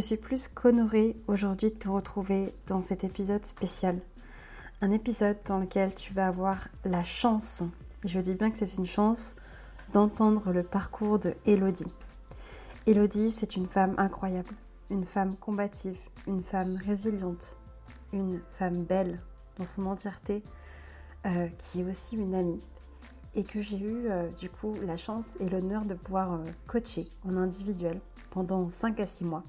[0.00, 4.00] Je suis plus qu'honorée aujourd'hui de te retrouver dans cet épisode spécial.
[4.80, 7.62] Un épisode dans lequel tu vas avoir la chance,
[8.02, 9.36] et je dis bien que c'est une chance,
[9.92, 11.92] d'entendre le parcours de Elodie.
[12.86, 14.54] Elodie, c'est une femme incroyable,
[14.88, 17.58] une femme combative, une femme résiliente,
[18.14, 19.20] une femme belle
[19.58, 20.42] dans son entièreté,
[21.26, 22.62] euh, qui est aussi une amie
[23.34, 27.06] et que j'ai eu euh, du coup la chance et l'honneur de pouvoir euh, coacher
[27.22, 29.44] en individuel pendant 5 à 6 mois.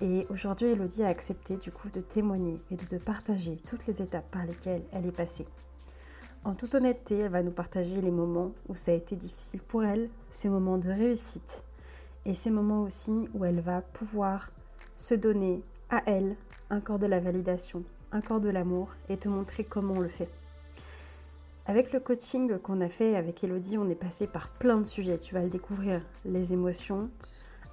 [0.00, 4.30] Et aujourd'hui, Elodie a accepté du coup de témoigner et de partager toutes les étapes
[4.30, 5.46] par lesquelles elle est passée.
[6.44, 9.84] En toute honnêteté, elle va nous partager les moments où ça a été difficile pour
[9.84, 11.64] elle, ces moments de réussite
[12.24, 14.50] et ces moments aussi où elle va pouvoir
[14.96, 16.36] se donner à elle
[16.70, 17.82] un corps de la validation,
[18.12, 20.28] un corps de l'amour et te montrer comment on le fait.
[21.66, 25.18] Avec le coaching qu'on a fait avec Elodie, on est passé par plein de sujets.
[25.18, 27.10] Tu vas le découvrir les émotions,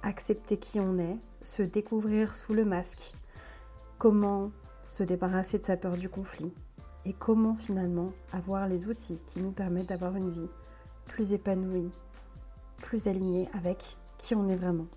[0.02, 1.16] accepter qui on est,
[1.46, 3.12] se découvrir sous le masque,
[3.98, 4.50] comment
[4.84, 6.52] se débarrasser de sa peur du conflit
[7.04, 10.48] et comment finalement avoir les outils qui nous permettent d'avoir une vie
[11.06, 11.92] plus épanouie,
[12.78, 14.88] plus alignée avec qui on est vraiment.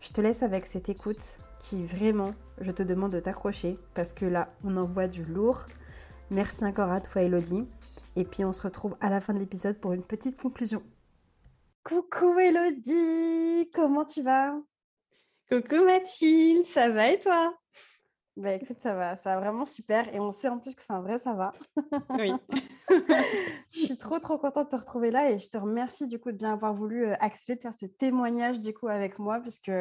[0.00, 4.26] Je te laisse avec cette écoute qui vraiment, je te demande de t'accrocher parce que
[4.26, 5.64] là, on envoie du lourd.
[6.30, 7.68] Merci encore à toi Elodie.
[8.16, 10.82] Et puis on se retrouve à la fin de l'épisode pour une petite conclusion.
[11.84, 14.56] Coucou Elodie, comment tu vas?
[15.50, 17.58] Coucou Mathilde, ça va et toi?
[18.36, 20.14] Bah écoute, ça va, ça va vraiment super.
[20.14, 21.52] Et on sait en plus que c'est un vrai ça va.
[22.18, 22.32] Oui.
[23.72, 26.32] je suis trop trop contente de te retrouver là et je te remercie du coup
[26.32, 29.72] de bien avoir voulu euh, accepter de faire ce témoignage du coup avec moi puisque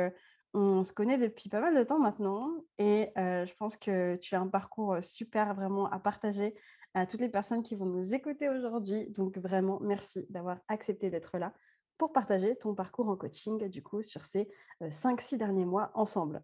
[0.53, 4.35] on se connaît depuis pas mal de temps maintenant et euh, je pense que tu
[4.35, 6.55] as un parcours euh, super vraiment à partager
[6.93, 9.09] à toutes les personnes qui vont nous écouter aujourd'hui.
[9.09, 11.53] Donc vraiment merci d'avoir accepté d'être là
[11.97, 14.47] pour partager ton parcours en coaching, du coup, sur ces
[14.81, 16.43] 5-6 derniers mois ensemble.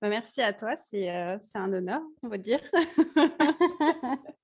[0.00, 2.60] Bah, merci à toi, c'est un honneur, on va dire.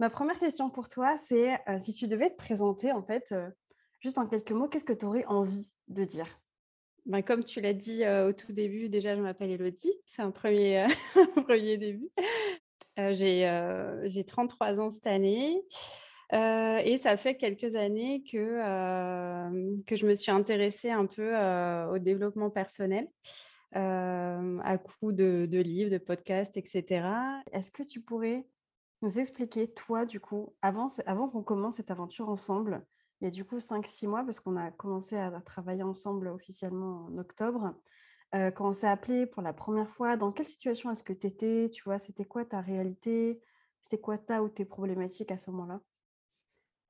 [0.00, 3.34] Ma première question pour toi, c'est si tu devais te présenter, en fait,
[4.00, 6.26] juste en quelques mots, qu'est-ce que tu aurais envie de dire?
[7.04, 10.86] Ben, Comme tu l'as dit au tout début, déjà, je m'appelle Elodie, c'est un premier,
[11.46, 12.10] premier début.
[12.96, 15.62] J'ai 33 ans cette année
[16.32, 21.36] et ça fait quelques années que, que je me suis intéressée un peu
[21.90, 23.08] au développement personnel.
[23.72, 27.06] à coup de, livres, de podcasts, etc.
[27.52, 28.46] Est-ce que tu pourrais
[29.02, 32.84] nous expliquer, toi, du coup, avant, avant qu'on commence cette aventure ensemble,
[33.20, 37.06] il y a du coup 5-6 mois, parce qu'on a commencé à, travailler ensemble officiellement
[37.06, 37.74] en octobre,
[38.32, 41.68] quand on s'est appelé pour la première fois, dans quelle situation est-ce que tu étais
[41.70, 43.40] Tu vois, c'était quoi ta réalité
[43.82, 45.80] C'était quoi ta ou tes problématiques à ce moment-là?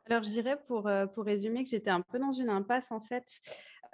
[0.07, 3.25] Alors, je dirais pour, pour résumer que j'étais un peu dans une impasse en fait.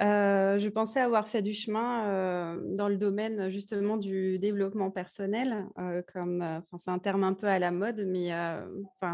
[0.00, 5.66] Je pensais avoir fait du chemin dans le domaine justement du développement personnel,
[6.12, 8.30] comme c'est un terme un peu à la mode, mais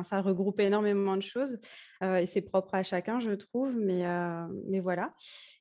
[0.05, 1.59] ça regroupe énormément de choses
[2.03, 4.05] et c'est propre à chacun, je trouve, mais,
[4.69, 5.15] mais voilà.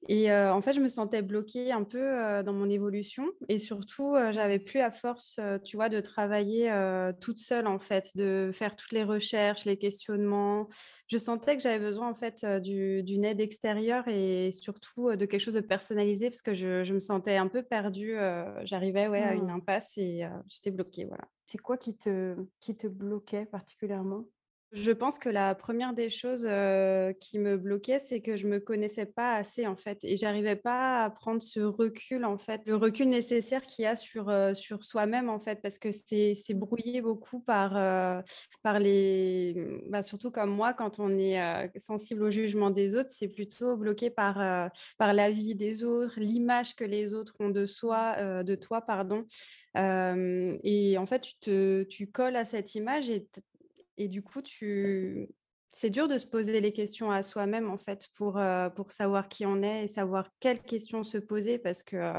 [0.09, 4.59] Et en fait, je me sentais bloquée un peu dans mon évolution et surtout, j'avais
[4.59, 6.71] plus à force, tu vois, de travailler
[7.21, 10.67] toute seule en fait, de faire toutes les recherches, les questionnements.
[11.07, 15.53] Je sentais que j'avais besoin en fait d'une aide extérieure et surtout de quelque chose
[15.53, 18.15] de personnalisé parce que je, me sentais un peu perdue.
[18.63, 19.55] J'arrivais ouais, à une mmh.
[19.55, 21.05] impasse et j'étais bloquée.
[21.05, 21.23] Voilà.
[21.45, 24.25] C'est quoi qui te, qui te bloquait particulièrement?
[24.73, 26.47] Je pense que la première des choses
[27.19, 31.03] qui me bloquait, c'est que je me connaissais pas assez en fait, et j'arrivais pas
[31.03, 35.29] à prendre ce recul en fait, le recul nécessaire qu'il y a sur sur soi-même
[35.29, 38.23] en fait, parce que c'est brouillé beaucoup par
[38.63, 43.11] par les, mmh, bah, surtout comme moi, quand on est sensible au jugement des autres,
[43.15, 47.65] c'est plutôt bloqué par par la vie des autres, l'image que les autres ont de
[47.67, 49.19] soi, de toi pardon,
[49.75, 53.27] et en fait tu te tu colles à cette image et
[53.97, 55.29] et du coup, tu...
[55.71, 58.39] c'est dur de se poser les questions à soi-même, en fait, pour,
[58.75, 62.13] pour savoir qui on est et savoir quelles questions se poser, parce que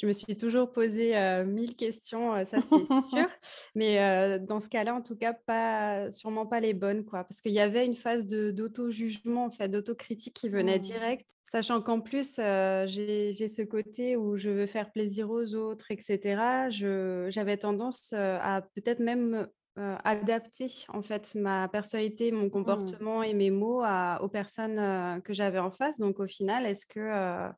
[0.00, 1.14] je me suis toujours posé
[1.44, 3.28] mille questions, ça c'est sûr.
[3.74, 7.24] Mais dans ce cas-là, en tout cas, pas, sûrement pas les bonnes, quoi.
[7.24, 10.82] Parce qu'il y avait une phase d'auto-jugement, en fait, d'autocritique qui venait mmh.
[10.82, 11.26] direct.
[11.42, 15.98] Sachant qu'en plus, heu, j'ai ce côté où je veux faire plaisir aux autres et
[15.98, 16.70] cetera.
[16.70, 19.48] Je j'avais tendance, à peut-être même,
[19.80, 23.00] heu, adapter en fait ma personnalité, mon Mmh.
[23.00, 25.98] comportement et mes mots à aux personnes, heu, que j'avais en face.
[25.98, 27.50] Donc au final, est-ce que,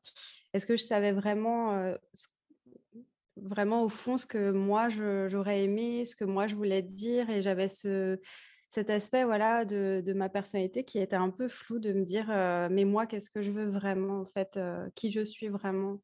[0.53, 2.27] est-ce que je savais vraiment, heu, ce
[3.35, 7.29] vraiment au fond ce que moi je j'aurais aimé, ce que moi je voulais dire?
[7.29, 8.19] Et j'avais ce
[8.69, 12.27] cet aspect, voilà, de de ma personnalité qui était un peu flou de me dire,
[12.71, 14.59] «Mais moi, qu'est-ce que je veux vraiment en fait,
[14.95, 16.01] qui je suis vraiment?»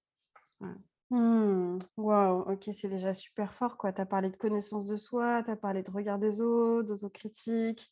[0.60, 0.76] voilà.
[1.12, 1.80] Mmh.
[1.98, 3.92] Waouh, OK, c'est déjà super fort, quoi.
[3.94, 7.92] Tu as parlé de connaissance de soi, tu as parlé de regard des autres, d'autocritique.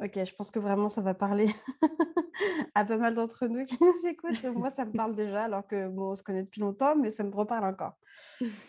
[0.00, 1.54] OK, je pense que vraiment ça va parler
[2.74, 4.44] à pas mal d'entre nous qui nous écoutent.
[4.44, 7.24] Moi, ça me parle déjà alors que, bon, on se connaît depuis longtemps, mais ça
[7.24, 7.94] me reparle encore.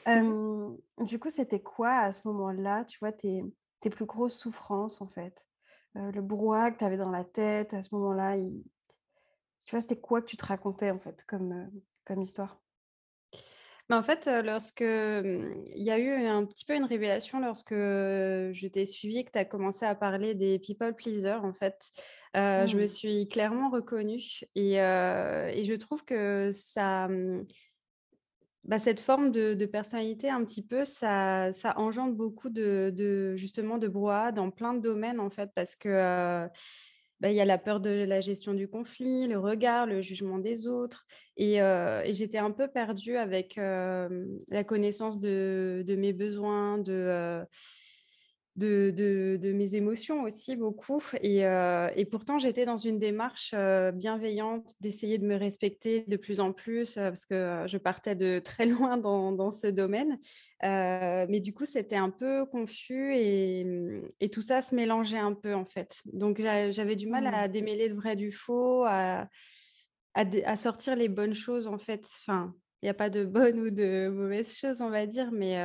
[0.99, 3.43] Du coup, c'était quoi à ce moment-là, tu vois, tes
[3.81, 5.45] tes plus grosses souffrances, en fait?
[5.97, 8.63] Heu, le brouhaha que tu avais dans la tête à ce moment-là, il
[9.65, 12.62] tu vois, c'était quoi que tu te racontais, en fait, comme, heu, comme histoire?
[13.89, 18.67] Mais en fait, lorsque, il y a eu un petit peu une révélation lorsque, je
[18.67, 21.91] t'ai suivi et que tu as commencé à parler des people pleasers, en fait,
[22.35, 22.87] je me Mmh.
[22.87, 24.21] suis clairement reconnue
[24.55, 27.45] et et je trouve que ça, mmh,
[28.63, 33.35] bah, cette forme de de personnalité un petit peu, ça ça engendre beaucoup de de
[33.35, 36.47] justement de brouhaha dans plein de domaines, en fait, parce que,
[37.23, 40.67] bah, y a la peur de la gestion du conflit, le regard, le jugement des
[40.67, 41.05] autres
[41.37, 41.59] et
[42.11, 47.43] j'étais un peu perdue avec, la connaissance de de mes besoins, de,
[48.55, 51.41] de de de mes émotions aussi beaucoup et
[51.95, 56.53] et pourtant j'étais dans une démarche, heu, bienveillante d'essayer de me respecter de plus en
[56.53, 60.19] plus, heu, parce que, je partais de très loin dans dans ce domaine.
[60.61, 65.33] Mais du coup, c'était un peu confus et mmh et tout ça se mélangeait un
[65.33, 66.01] peu, en fait.
[66.05, 67.33] Donc j'a j'avais du mal Mmh.
[67.33, 69.27] à démêler le vrai du faux, à
[70.13, 72.05] à dé à sortir les bonnes choses, en fait.
[72.21, 75.57] Enfin, il y a pas de bonnes ou de mauvaises choses, on va dire, mais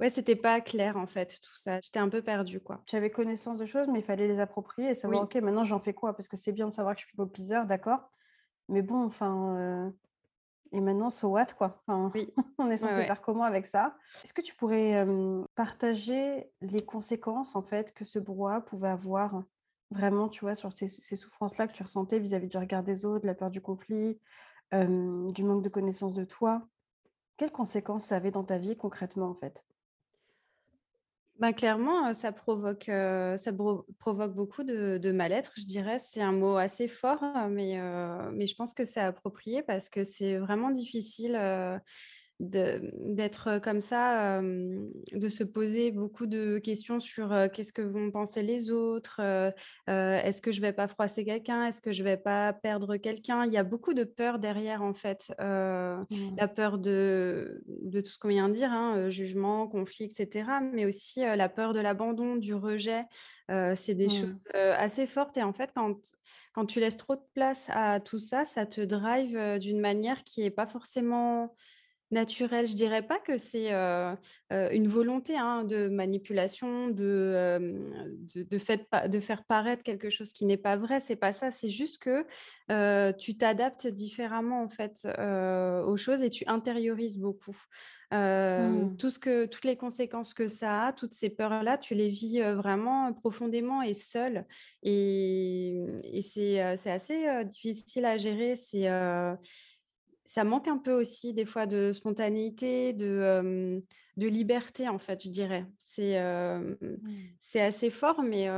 [0.00, 1.80] ouais, c'était pas clair, en fait, tout ça.
[1.82, 2.82] J'étais un peu perdue, quoi.
[2.86, 5.64] Tu avais connaissance de choses, mais il fallait les approprier et savoir: Oui, «OK, maintenant
[5.64, 8.10] j'en fais quoi?» parce que c'est bien de savoir que je suis pleaser, d'accord,
[8.68, 9.92] mais bon, enfin,
[10.72, 11.82] et maintenant so what, quoi?
[11.86, 12.32] Enfin, oui.
[12.58, 13.06] on est censé ouais.
[13.06, 13.96] faire comment avec ça?
[14.22, 15.06] Est-ce que tu pourrais,
[15.54, 19.42] partager les conséquences, en fait, que ce brouhaha pouvait avoir
[19.90, 23.22] vraiment, tu vois, sur ces ces souffrances-là que tu ressentais vis-à-vis du regard des autres,
[23.22, 24.20] de la peur du conflit,
[24.72, 26.68] du manque de connaissance de toi?
[27.38, 29.64] Quelles conséquences ça avait dans ta vie concrètement, en fait?
[31.38, 32.90] Bah, clairement, ça provoque,
[33.98, 36.00] provoque beaucoup de mal-être, je dirais.
[36.00, 37.76] C'est un mot assez fort, mais
[38.46, 41.36] je pense que c'est approprié parce que c'est vraiment difficile,
[42.40, 48.70] d'être, comme ça, de se poser beaucoup de questions sur, qu'est-ce que vont penser les
[48.70, 49.20] autres?
[49.86, 51.66] Est-ce que je vais pas froisser quelqu'un?
[51.66, 53.44] Est-ce que je vais pas perdre quelqu'un?
[53.46, 55.32] Il y a beaucoup de peur derrière, en fait,
[56.10, 56.38] Mmh.
[56.38, 60.60] la peur de de tout ce qu'on vient de dire, hein, jugement, conflit et cetera,
[60.60, 63.04] mais aussi, la peur de l'abandon, du rejet.
[63.48, 64.38] C'est des choses, Mmh.
[64.54, 65.96] assez fortes et en fait, quand
[66.54, 70.42] quand tu laisses trop de place à tout ça, ça te drive, d'une manière qui
[70.42, 71.54] est pas forcément
[72.10, 73.70] Naturel, je dirais pas que c'est,
[74.50, 77.60] une volonté, hein, de manipulation, de,
[78.34, 81.32] de de fait pa de faire paraître quelque chose qui n'est pas vrai, c'est pas
[81.32, 81.50] ça.
[81.50, 82.24] C'est juste que,
[83.12, 87.56] tu t'adaptes différemment, en fait, aux choses et tu intériorises beaucoup.
[88.10, 88.96] Mmh.
[88.96, 92.40] tout ce que toutes les conséquences que ça a, toutes ces peurs-là, tu les vis,
[92.40, 94.46] vraiment profondément et seule
[94.82, 98.56] et et c'est, assez, difficile à gérer.
[98.56, 98.88] C'est,
[100.28, 103.80] ça manque un peu aussi des fois de spontanéité, de,
[104.16, 105.66] de liberté en fait, je dirais.
[105.78, 106.20] C'est,
[106.80, 107.38] Mmh.
[107.40, 108.48] c'est assez fort mais,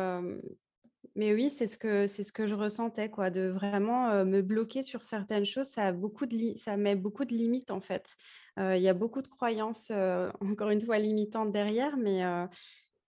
[1.17, 5.05] mais oui, c'est ce que ce que je ressentais quoi, de vraiment, me bloquer sur
[5.05, 5.67] certaines choses.
[5.69, 8.15] Ça a beaucoup de ça met beaucoup de limites en fait.
[8.59, 9.91] Il y a beaucoup de croyances,
[10.41, 12.23] encore une fois limitantes derrière, mais,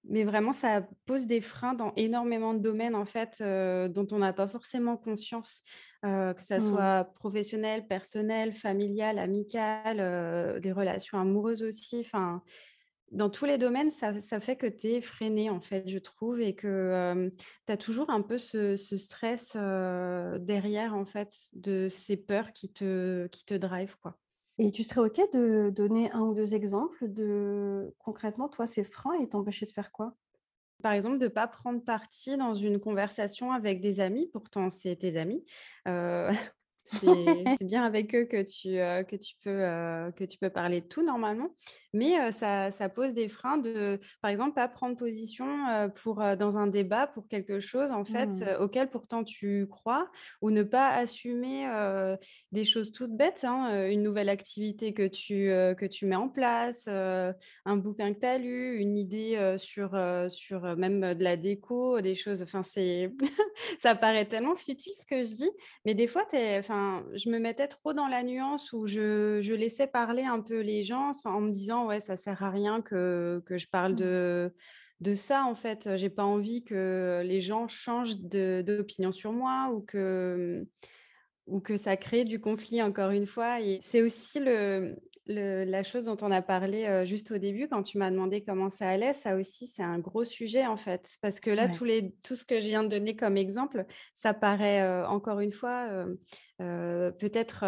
[0.05, 4.33] mais vraiment ça pose des freins dans énormément de domaines en fait, dont on n'a
[4.33, 5.63] pas forcément conscience,
[6.05, 6.63] heu, que ça Mmh.
[6.63, 12.43] soit professionnel, personnel, familial, amical, heu, des relations amoureuses aussi, enfin,
[13.13, 16.41] dans tous les domaines, ça ça fait que tu es freiné en fait, je trouve
[16.41, 17.31] et que,
[17.67, 19.57] tu as toujours un peu ce ce stress,
[20.41, 24.19] derrière en fait, de ces peurs qui te qui te drive quoi.
[24.59, 29.17] Et tu serais OK de donner un ou 2 exemples de concrètement, toi, ces freins,
[29.21, 30.17] ils t'empêchaient de faire quoi?
[30.83, 34.97] Par exemple, de ne pas prendre parti dans une conversation avec des amis, pourtant c'est
[34.97, 35.45] tes amis,
[35.89, 36.29] heu
[37.59, 38.75] C'est bien avec eux que tu,
[39.07, 41.55] que tu peux, que tu peux parler de tout normalement.
[41.93, 45.47] Mais, ça ça pose des freins de, par exemple, pas prendre position,
[45.95, 48.57] pour, dans un débat pour quelque chose en fait, Mmh.
[48.61, 50.11] auquel pourtant tu crois
[50.41, 51.67] ou ne pas assumer,
[52.53, 56.89] des choses toutes bêtes, hein, une nouvelle activité que tu, que tu mets en place,
[56.89, 59.99] un bouquin que tu as lu, une idée, sur,
[60.29, 63.13] sur, même, de la déco, des choses enfin c'est
[63.81, 65.51] ça paraît tellement futile ce que je dis,
[65.85, 69.41] mais des fois tu es enfin, je me mettais trop dans la nuance où je
[69.43, 72.51] je laissais parler un peu les gens sans en me disant: «Ouais, ça sert à
[72.51, 73.97] rien que que je parle Mmh.
[73.97, 74.55] de
[75.01, 79.81] de ça en fait, j'ai pas envie que les gens changent d'opinion sur moi ou
[79.83, 80.67] que, mmh,
[81.47, 84.97] ou que ça crée du conflit encore une fois» et c'est aussi le
[85.27, 88.69] le la chose dont on a parlé, juste au début quand tu m'as demandé comment
[88.69, 91.11] ça allait, ça aussi c'est un gros sujet en fait.
[91.21, 91.69] Parce que là, Ouais.
[91.69, 95.53] tous les tout ce que je viens de donner comme exemple, ça paraît, encore une
[95.53, 96.07] fois,
[96.59, 97.65] peut-être,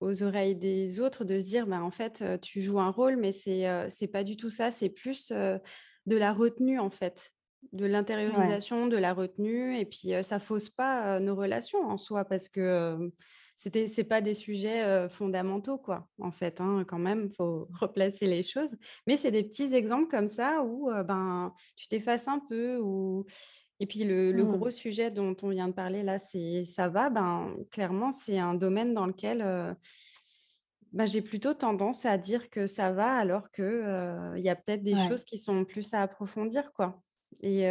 [0.00, 3.32] aux oreilles des autres de se dire: «Ben, en fait, tu joues un rôle», mais
[3.32, 7.32] c'est, c'est pas du tout ça, c'est plus, de la retenue en fait,
[7.72, 7.86] de
[8.24, 8.60] Ouais.
[8.64, 13.12] l'intériorisation, de la retenue et puis, ça fausse pas, nos relations en soi parce que,
[13.56, 18.42] c'était c'est pas des sujets, fondamentaux quoi, en fait, hein, quand même, faut replacer les
[18.42, 18.76] choses.
[19.06, 23.26] Mais c'est des petits exemples comme ça où, ben, tu t'effaces un peu ou
[23.80, 24.46] et puis le le Mmh.
[24.46, 28.54] gros sujet dont on vient de parler là, c'est ça va, ben, clairement, c'est un
[28.54, 29.76] domaine dans lequel,
[30.92, 34.82] bah, j'ai plutôt tendance à dire que ça va alors que, il y a peut-être
[34.82, 35.10] des Ouais.
[35.10, 37.02] choses qui sont plus à approfondir quoi
[37.42, 37.70] et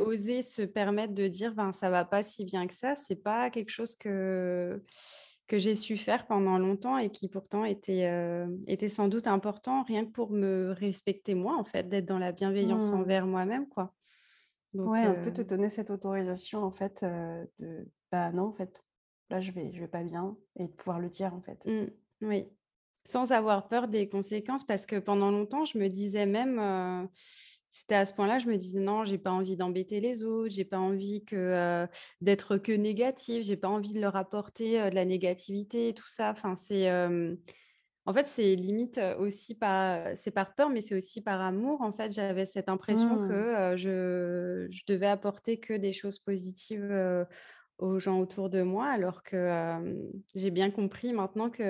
[0.00, 3.50] oser se permettre de dire: «Ben, ça va pas si bien que ça», c'est pas
[3.50, 4.82] quelque chose que
[5.48, 8.10] que j'ai su faire pendant longtemps et qui pourtant était,
[8.66, 12.32] était sans doute important rien que pour me respecter moi en fait, d'être dans la
[12.32, 12.92] bienveillance Mmh.
[12.92, 13.94] envers moi-même quoi.
[14.84, 18.84] Ouais, Donc un peu te donner cette autorisation en fait, de bah, non en fait,
[19.30, 21.58] là je vais je vais pas bien et de pouvoir le dire en fait.
[21.64, 21.86] Mmh,
[22.22, 22.48] oui.
[23.04, 26.58] Sans avoir peur des conséquences parce que pendant longtemps, je me disais même,
[27.80, 30.64] c'était à ce point-là, je me disais: «Non, j'ai pas envie d'embêter les autres, j'ai
[30.64, 31.86] pas envie que,
[32.20, 36.30] d'être que négative, j'ai pas envie de leur apporter, de la négativité» et tout ça.
[36.32, 36.90] Enfin, c'est,
[38.06, 41.82] en fait, c'est limite, aussi pas c'est par peur, mais c'est aussi par amour.
[41.82, 43.76] En fait, j'avais cette impression que, Mmh.
[43.76, 46.92] je je devais apporter que des choses positives,
[47.78, 51.62] aux gens autour de moi alors que, j'ai bien compris maintenant que,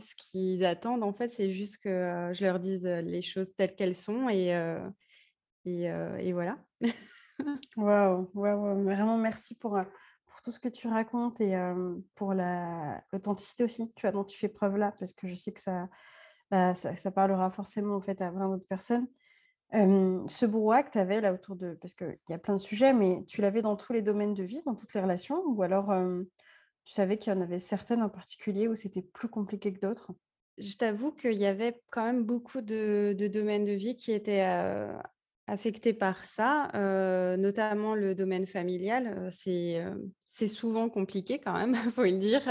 [0.00, 3.96] ce qu'ils attendent, en fait, c'est juste que, je leur dise, les choses telles qu'elles
[3.96, 4.52] sont et
[5.66, 6.58] et voilà.
[7.76, 9.78] Waouh, waouh, vraiment merci pour,
[10.26, 11.54] pour tout ce que tu racontes et
[12.14, 15.52] pour la l'authenticité aussi, tu vois, dont tu fais preuve là, parce que je sais
[15.52, 15.88] que ça,
[16.50, 19.08] bah, ça ça parlera forcément en fait à plein d'autres personnes.
[20.28, 22.92] Ce brouhaha que tu avais là autour de parce qu'il y a plein de sujets,
[22.92, 25.42] mais tu l'avais dans tous les domaines de vie, dans toutes les relations?
[25.46, 25.92] Ou alors,
[26.84, 30.12] tu savais qu'il y en avait certaines en particulier où c'était plus compliqué que d'autres?
[30.58, 34.42] Je t'avoue qu'il y avait quand même beaucoup de de domaines de vie qui étaient,
[34.46, 34.96] heu,
[35.46, 36.70] affectés par ça,
[37.38, 39.84] notamment le domaine familial, c'est,
[40.28, 42.42] c'est souvent compliqué quand même, faut le dire,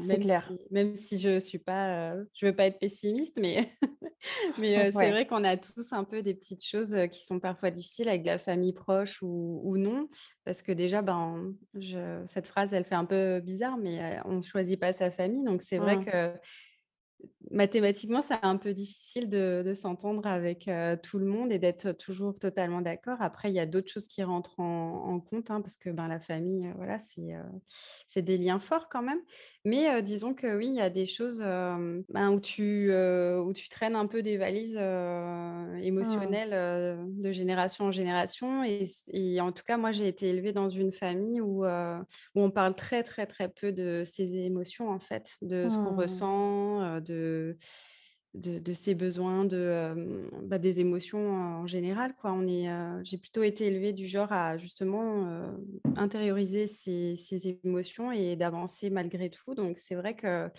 [0.00, 0.44] C'est clair.
[0.46, 3.68] si même si je suis pas, je veux pas être pessimiste, mais
[4.58, 8.08] mais c'est vrai qu'on a tous un peu des petites choses, qui sont parfois difficiles
[8.08, 10.08] avec la famille proche ou ou non.
[10.44, 14.80] Parce que déjà, ben, je cette phrase, elle fait un peu bizarre, mais on choisit
[14.80, 16.04] pas sa famille, donc c'est vrai Mmh.
[16.04, 16.32] que
[17.50, 21.92] Mathématiquement, c'est un peu difficile de de s'entendre avec, heu, tout le monde et d'être
[21.92, 23.18] toujours totalement d'accord.
[23.20, 26.08] Après, il y a d'autres choses qui rentrent en en compte, hein, parce que, ben,
[26.08, 27.34] la famille, heu, voilà, c'est,
[28.08, 29.20] c'est des liens forts quand même.
[29.64, 33.68] Mais, heu, disons que oui, il y a des choses, ben, où tu, où tu
[33.68, 34.78] traînes un peu des valises,
[36.00, 36.36] Mmh.
[36.36, 36.50] émotionnelles,
[37.08, 41.40] de génération en génération et en tout cas, moi, j'ai été élevée dans une famille
[41.40, 45.78] où, où on parle très, très, très peu de ses émotions, en fait, de ce
[45.78, 45.94] qu'on Mmh.
[45.94, 47.56] ressent, de
[48.34, 52.32] de de ses besoins, de, hem, bah, des émotions en général, quoi.
[52.32, 55.66] On est, heu, j'ai plutôt été élevée du genre à justement, heu,
[55.96, 59.54] intérioriser ses ses émotions et d'avancer malgré tout.
[59.54, 60.50] Donc c'est vrai que,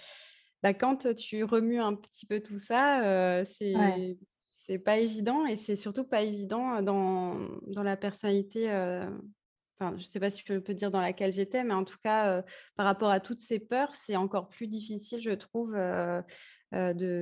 [0.64, 3.44] bah, quand tu remues un petit peu tout ça,
[3.74, 4.00] Ouais.
[4.00, 4.18] c'est
[4.54, 8.70] c'est pas évident et c'est surtout pas évident, dans dans la personnalité,
[9.80, 12.44] Enfin, je sais pas si je peux dire dans laquelle j'étais, mais en tout cas,
[12.76, 16.24] par rapport à toutes ces peurs, c'est encore plus difficile, je trouve, de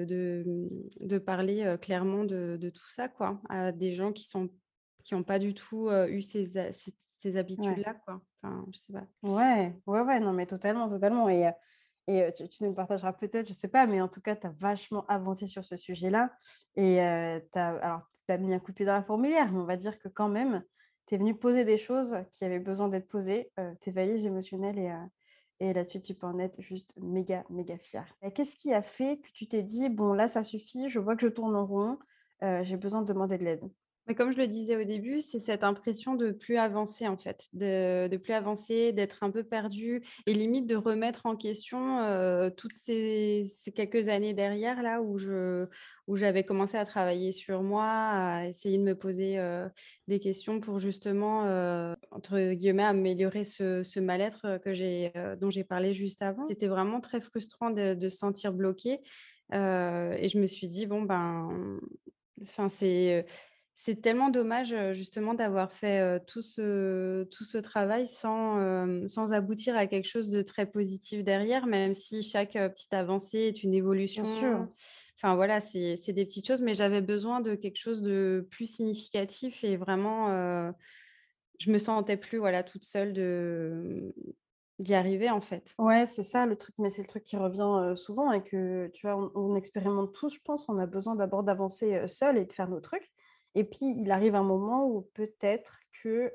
[0.05, 4.49] de, mmh, de parler, clairement de de tout ça, quoi, à des gens qui sont
[5.03, 7.77] qui ont pas du tout, eu ces ces ces Ouais.
[7.77, 8.21] habitudes-là, quoi.
[8.43, 9.07] Enfin, je sais pas.
[9.21, 11.49] Ouais, ouais, ouais, non, mais totalement, totalement et
[12.07, 14.49] et tu tu nous partageras peut-être, je sais pas, mais en tout cas, tu as
[14.51, 16.33] vachement avancé sur ce sujet-là
[16.75, 16.95] et
[17.53, 19.77] tu as alors, as mis un coup de pied dans la fourmilière, mais on va
[19.77, 20.63] dire que quand même,
[21.05, 24.79] tu es venu poser des choses qui avaient besoin d'être posées, heu, tes valises émotionnelles
[25.59, 28.17] et là-dessus, tu peux en être juste méga, méga fière.
[28.35, 31.21] Qu'est-ce qui a fait que tu t'es dit, bon, là, ça suffit, je vois que
[31.21, 31.99] je tourne en rond,
[32.41, 33.71] j'ai besoin de demander de l'aide?
[34.17, 38.17] Comme je le disais au début, c'est cette impression de plus avancer en fait, de,
[38.17, 41.99] plus avancer, d'être un peu perdu et limite de remettre en question
[42.57, 45.67] toutes ces, quelques années derrière là où je
[46.07, 49.39] où j'avais commencé à travailler sur moi, à essayer de me poser
[50.09, 51.43] des questions pour justement
[52.11, 56.45] entre guillemets améliorer ce, mal-être que j'ai dont j'ai parlé juste avant.
[56.49, 58.99] C'était vraiment très frustrant de, de se sentir bloqué
[59.53, 61.79] et je me suis dit bon ben,
[62.41, 63.25] enfin c'est
[63.75, 69.87] c'est tellement dommage justement d'avoir fait tout, ce, tout ce travail sans, sans aboutir à
[69.87, 74.23] quelque chose de très positif derrière, même si chaque petite avancée est une évolution.
[74.23, 74.67] Bien sûr.
[75.17, 79.63] Enfin voilà, c'est des petites choses, mais j'avais besoin de quelque chose de plus significatif
[79.63, 80.73] et vraiment,
[81.59, 84.13] je me sentais plus voilà, toute seule de
[84.79, 85.75] d'y arriver en fait.
[85.77, 89.07] Ouais, c'est ça le truc, mais c'est le truc qui revient souvent et que tu
[89.07, 92.51] vois, on, on, expérimente tous, je pense, on a besoin d'abord d'avancer seul et de
[92.51, 93.11] faire nos trucs.
[93.55, 96.33] Et puis, il arrive un moment où peut-être que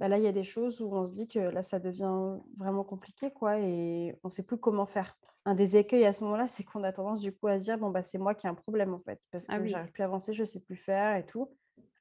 [0.00, 2.38] bah, là, il y a des choses où on se dit que là, ça devient
[2.56, 5.18] vraiment compliqué, quoi, et on ne sait plus comment faire.
[5.44, 7.78] Un des écueils à ce moment-là, c'est qu'on a tendance du coup à se dire,
[7.78, 10.02] bon, bah, c'est moi qui ai un problème, en fait, parce ah que j'arrive plus
[10.02, 11.50] à avancer, je ne sais plus faire et tout.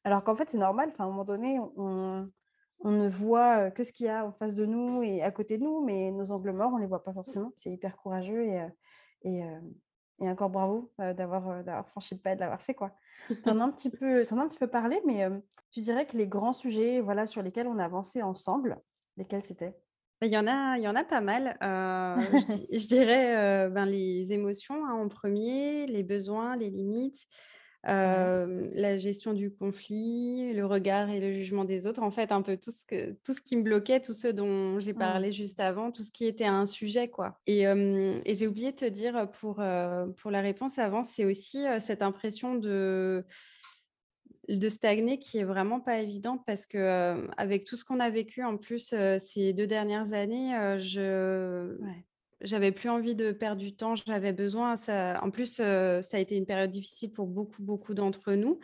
[0.06, 2.30] Alors qu'en fait, c'est normal, enfin, à un moment donné, on,
[2.80, 5.58] on ne voit que ce qu'il y a en face de nous et à côté
[5.58, 7.52] de nous, mais nos angles morts, on ne les voit pas forcément.
[7.56, 8.66] C'est hyper courageux et,
[9.24, 9.44] et,
[10.22, 12.96] et encore bravo d'avoir, d'avoir franchi le pas et de l'avoir fait, quoi.
[13.28, 15.28] Tu en as un petit peu, en as un petit peu parlé, mais
[15.72, 18.78] tu dirais que les grands sujets voilà, sur lesquels on a avancé ensemble,
[19.18, 19.76] lesquels c'était
[20.22, 21.58] bah, il y, en a, il y en a pas mal.
[21.62, 27.26] je, dirais ben, les émotions hein, en premier, les besoins, les limites,
[27.84, 32.04] la gestion du conflit, le regard et le jugement des autres.
[32.04, 34.80] En fait, un peu tout ce, que, tout ce qui me bloquait, tout ce dont
[34.80, 37.10] j'ai parlé juste avant, tout ce qui était un sujet.
[37.10, 37.40] quoi.
[37.48, 39.62] Et, et j'ai oublié de te dire pour,
[40.18, 43.26] pour la réponse avant, c'est aussi cette impression de
[44.48, 48.44] de stagner qui est vraiment pas évidente parce que avec tout ce qu'on a vécu
[48.44, 51.78] en plus ces deux dernières années, je
[52.42, 54.76] j'avais plus envie de perdre du temps, j'avais besoin.
[54.76, 58.60] Ça, en plus, ça a été une période difficile pour beaucoup, beaucoup d'entre nous.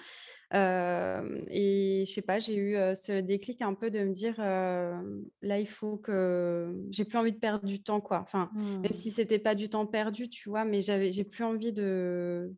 [0.53, 5.67] et je sais pas, j'ai eu ce déclic un peu de me dire là, il
[5.67, 8.21] faut que j'ai plus envie de perdre du temps, quoi.
[8.21, 8.93] Enfin, même mmh.
[8.93, 12.53] si c'était pas du temps perdu, tu vois, mais j'avais, j'ai plus envie de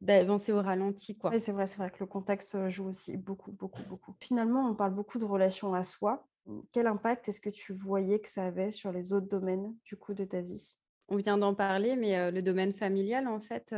[0.00, 1.32] d'avancer au ralenti, quoi.
[1.32, 4.16] Oui, c'est vrai, c'est vrai que le contexte joue aussi beaucoup, beaucoup, beaucoup.
[4.20, 6.28] Finalement, on parle beaucoup de relations à soi.
[6.72, 10.14] Quel impact est-ce que tu voyais que ça avait sur les autres domaines du coup
[10.14, 10.76] de ta vie?
[11.08, 13.74] On vient d'en parler, mais le domaine familial, en fait,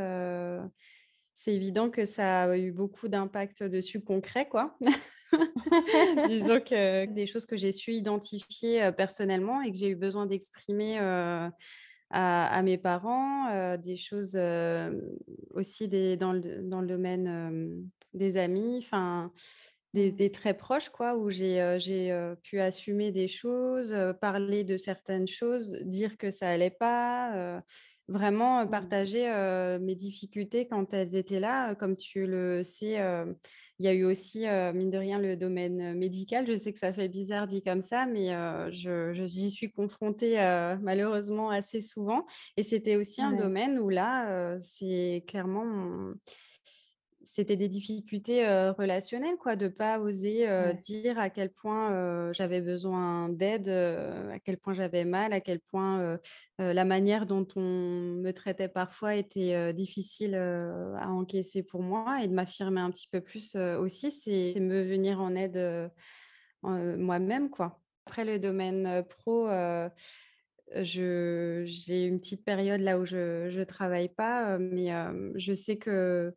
[1.35, 4.77] c'est évident que ça a eu beaucoup d'impact dessus concret, quoi.
[6.29, 10.99] Disons que des choses que j'ai su identifier personnellement et que j'ai eu besoin d'exprimer
[12.13, 14.39] à, mes parents, des choses
[15.51, 18.79] aussi des, dans, le, dans, le, domaine des amis.
[18.79, 19.33] Enfin,
[19.95, 25.73] des, très proches, quoi, où j'ai j'ai pu assumer des choses, parler de certaines choses,
[25.83, 27.63] dire que ça allait pas,
[28.09, 28.71] vraiment mmh.
[28.71, 31.75] partager mes difficultés quand elles étaient là.
[31.75, 33.01] Comme tu le sais,
[33.79, 36.47] il y a eu aussi, mine de rien, le domaine médical.
[36.47, 38.29] Je sais que ça fait bizarre dit comme ça, mais
[38.71, 40.37] je, j'y suis confrontée
[40.81, 42.25] malheureusement assez souvent.
[42.57, 46.13] Et c'était aussi un domaine où là, c'est clairement
[47.35, 48.47] c'était des difficultés
[48.79, 50.47] relationnelles, quoi, de ne pas oser
[50.83, 56.19] dire à quel point j'avais besoin d'aide, à quel point j'avais mal, à quel point
[56.59, 62.35] la manière dont on me traitait parfois était difficile à encaisser pour moi et de
[62.35, 65.91] m'affirmer un petit peu plus aussi, c'est me venir en aide
[66.63, 67.81] moi-même, quoi.
[68.07, 69.49] Après le domaine pro,
[70.75, 74.91] j'ai une petite période là où je ne travaille pas, mais
[75.37, 76.35] je sais que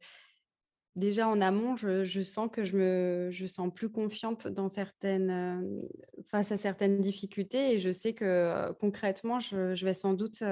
[0.95, 5.87] déjà en amont, je, sens que je me sens plus confiante certaines,
[6.29, 10.43] face à certaines difficultés et je sais que concrètement, je, vais sans doute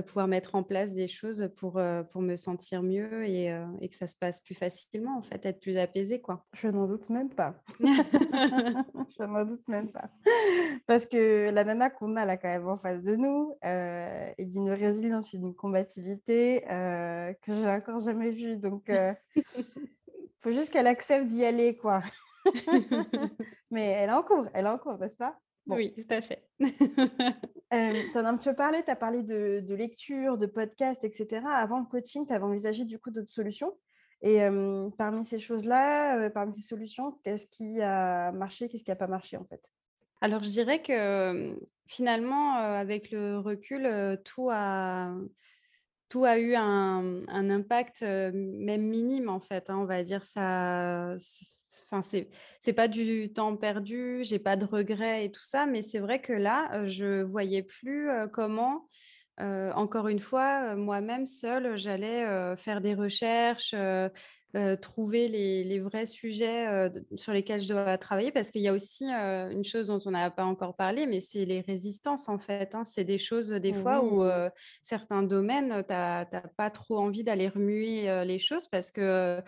[0.00, 3.46] pouvoir mettre en place des choses pour, pour me sentir mieux et,
[3.80, 6.20] et, que ça se passe plus facilement, en fait, être plus apaisée.
[6.20, 6.44] Quoi.
[6.54, 7.54] Je n'en doute même pas.
[7.80, 10.10] je n'en doute même pas.
[10.86, 14.70] Parce que la nana qu'on a là quand même en face de nous est d'une
[14.70, 18.56] résilience, d'une combativité que j'ai encore jamais vue.
[18.56, 18.90] Donc,
[19.36, 19.44] il
[20.40, 22.02] faut juste qu'elle accepte d'y aller, quoi.
[23.70, 25.38] Mais elle est en cours, elle est en cours, n'est-ce pas?
[25.66, 26.48] Oui, tout à fait.
[26.60, 26.66] euh,
[28.12, 31.04] tu en as un petit peu parlé, tu as parlé de, de, lecture, de podcast,
[31.04, 31.46] etc.
[31.46, 33.72] Avant le coaching, tu avais envisagé du coup d'autres solutions.
[34.24, 34.38] Et
[34.98, 39.36] parmi ces choses-là, parmi ces solutions, qu'est-ce qui a marché, qu'est-ce qui n'a pas marché
[39.36, 39.60] en fait?
[40.20, 43.90] Alors, je dirais que finalement, avec le recul,
[44.24, 45.12] tout a
[46.08, 51.16] tout a eu un, un impact, même minime en fait, hein, on va dire ça
[51.92, 52.28] enfin c'est
[52.60, 56.20] c'est pas du temps perdu, j'ai pas de regrets et tout ça, mais c'est vrai
[56.20, 58.88] que là, je voyais plus, comment
[59.38, 62.24] encore une fois, moi-même seule, j'allais
[62.56, 63.74] faire des recherches,
[64.80, 69.64] trouver les, vrais sujets sur lesquels je dois travailler, parce qu'il y a aussi une
[69.64, 72.74] chose dont on n'a pas encore parlé, mais c'est les résistances en fait.
[72.74, 72.84] Hein.
[72.84, 74.22] C'est des choses des fois où
[74.82, 76.24] certains domaines, tu n'as
[76.56, 79.42] pas trop envie d'aller remuer les choses parce que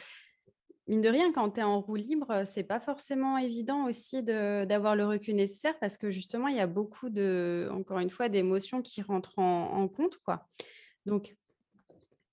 [0.86, 4.96] mine de rien, quand tu es en roue libre, c'est pas forcément évident aussi d'avoir
[4.96, 8.82] le recul nécessaire parce que justement, il y a beaucoup de, encore une fois, d'émotions
[8.82, 10.46] qui rentrent en, compte, quoi.
[11.06, 11.36] Donc,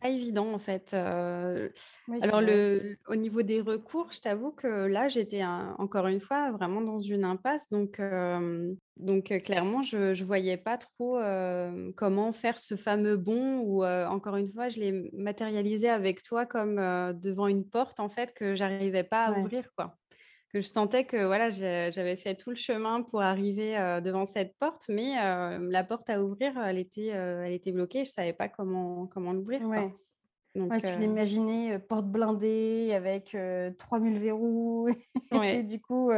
[0.01, 0.93] pas évident en fait.
[0.93, 6.81] alors, le, au niveau des recours, je t'avoue que là, j'étais encore une fois vraiment
[6.81, 7.69] dans une impasse.
[7.69, 8.01] Donc,
[8.97, 11.19] donc clairement, je ne voyais pas trop
[11.95, 16.75] comment faire ce fameux bond ou encore une fois, je l'ai matérialisé avec toi comme
[17.19, 19.69] devant une porte en fait que j'arrivais pas à ouvrir.
[19.75, 20.00] quoi
[20.51, 24.89] que je sentais que voilà, j'avais fait tout le chemin pour arriver devant cette porte,
[24.89, 25.15] mais
[25.59, 28.03] la porte à ouvrir, elle était, elle était bloquée.
[28.03, 29.61] Je ne savais pas comment, comment l'ouvrir.
[29.63, 29.91] Ouais.
[30.53, 33.37] Donc, tu l'imaginais porte blindée avec
[33.77, 34.89] 3000 verrous.
[35.43, 36.11] Et du coup,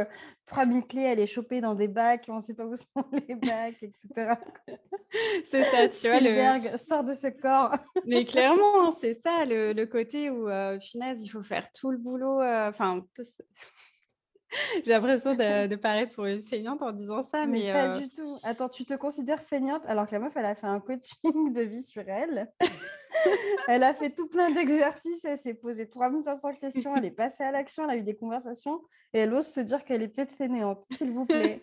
[0.46, 3.36] 3000 clés, elle est chopée dans des bacs, on ne sait pas où sont les
[3.36, 4.34] bacs, etc.
[5.44, 6.18] c'est ça, tu vois.
[6.20, 7.76] Le sort de ce corps.
[8.06, 10.48] Mais clairement, c'est ça, le, le, côté où,
[10.80, 12.42] finesse, il faut faire tout le boulot.
[12.42, 13.04] Enfin,
[14.84, 18.36] j'ai l'impression de, paraître pour une feignante en disant ça, mais, pas du tout.
[18.42, 21.60] Attends, tu te considères feignante alors que la meuf, elle a fait un coaching de
[21.62, 22.52] vie sur elle.
[23.68, 27.52] elle a fait tout plein d'exercices, elle s'est posé 3500 questions, elle est passée à
[27.52, 28.80] l'action, elle a eu des conversations
[29.12, 31.60] et elle ose se dire qu'elle est peut-être fainéante, s'il vous plaît.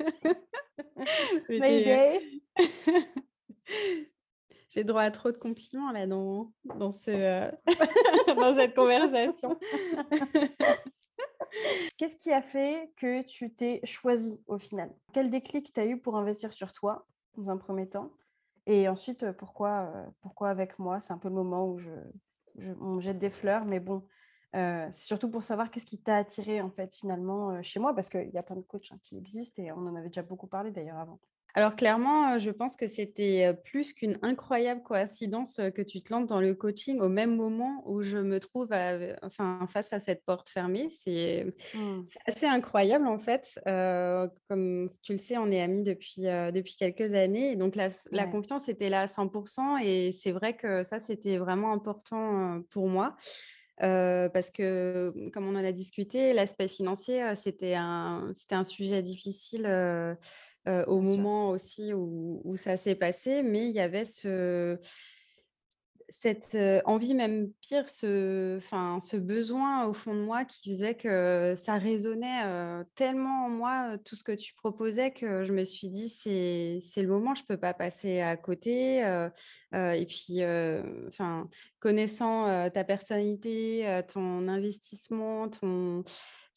[1.49, 2.41] Mayday.
[4.69, 7.51] J'ai droit à trop de compliments là dans, dans, ce, euh,
[8.36, 9.60] dans cette conversation.
[11.97, 14.93] Qu'est-ce qui a fait que tu t'es choisi au final?
[15.13, 18.11] Quel déclic tu as eu pour investir sur toi dans un premier temps?
[18.65, 21.01] Et ensuite, pourquoi, pourquoi avec moi?
[21.01, 21.91] C'est un peu le moment où je,
[22.57, 24.05] je jette des fleurs, mais bon,
[24.53, 28.29] c'est surtout pour savoir qu'est-ce qui t'a attiré en fait finalement chez moi, parce qu'il
[28.29, 30.71] y a plein de coachs hein, qui existent et on en avait déjà beaucoup parlé
[30.71, 31.19] d'ailleurs avant.
[31.53, 36.39] Alors clairement, je pense que c'était plus qu'une incroyable coïncidence que tu te lances dans
[36.39, 38.69] le coaching au même moment où je me trouve
[39.21, 40.89] enfin, face à cette porte fermée.
[41.03, 42.01] C'est mmh.
[42.25, 43.59] assez incroyable en fait.
[44.47, 47.55] comme tu le sais, on est amis depuis, depuis quelques années.
[47.55, 49.83] donc la, confiance était là à 100%.
[49.83, 53.15] Et c'est vrai que ça, c'était vraiment important pour moi.
[53.77, 59.67] parce que, comme on en a discuté, l'aspect financier, c'était un, un sujet difficile
[60.65, 64.78] au moment aussi où, ça s'est passé, mais il y avait ce,
[66.10, 71.56] cette envie, même pire, ce, enfin, ce besoin au fond de moi qui faisait que
[71.58, 72.43] ça résonnait
[72.95, 77.08] tellement en moi, tout ce que tu proposais, que je me suis dit, c'est le
[77.08, 79.00] moment, je ne peux pas passer à côté.
[79.74, 80.41] et puis,
[81.08, 86.04] enfin, connaissant ta personnalité, ton investissement, ton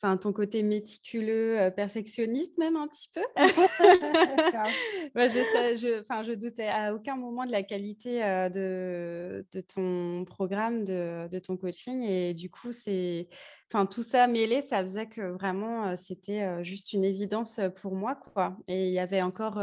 [0.04, 3.22] enfin ton côté méticuleux, euh, perfectionniste même un petit peu.
[5.14, 5.38] Bah, je,
[5.76, 11.28] je, je doutais à aucun moment de la qualité euh, de, de, ton programme, de,
[11.28, 12.02] de, ton coaching.
[12.02, 13.28] Et du coup, c'est,
[13.72, 18.16] enfin, tout ça mêlé, ça faisait que vraiment, euh, c'était juste une évidence pour moi.
[18.16, 18.56] Quoi.
[18.66, 19.62] Et il y avait encore,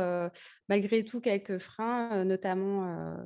[0.69, 3.17] malgré tout, quelques freins, notamment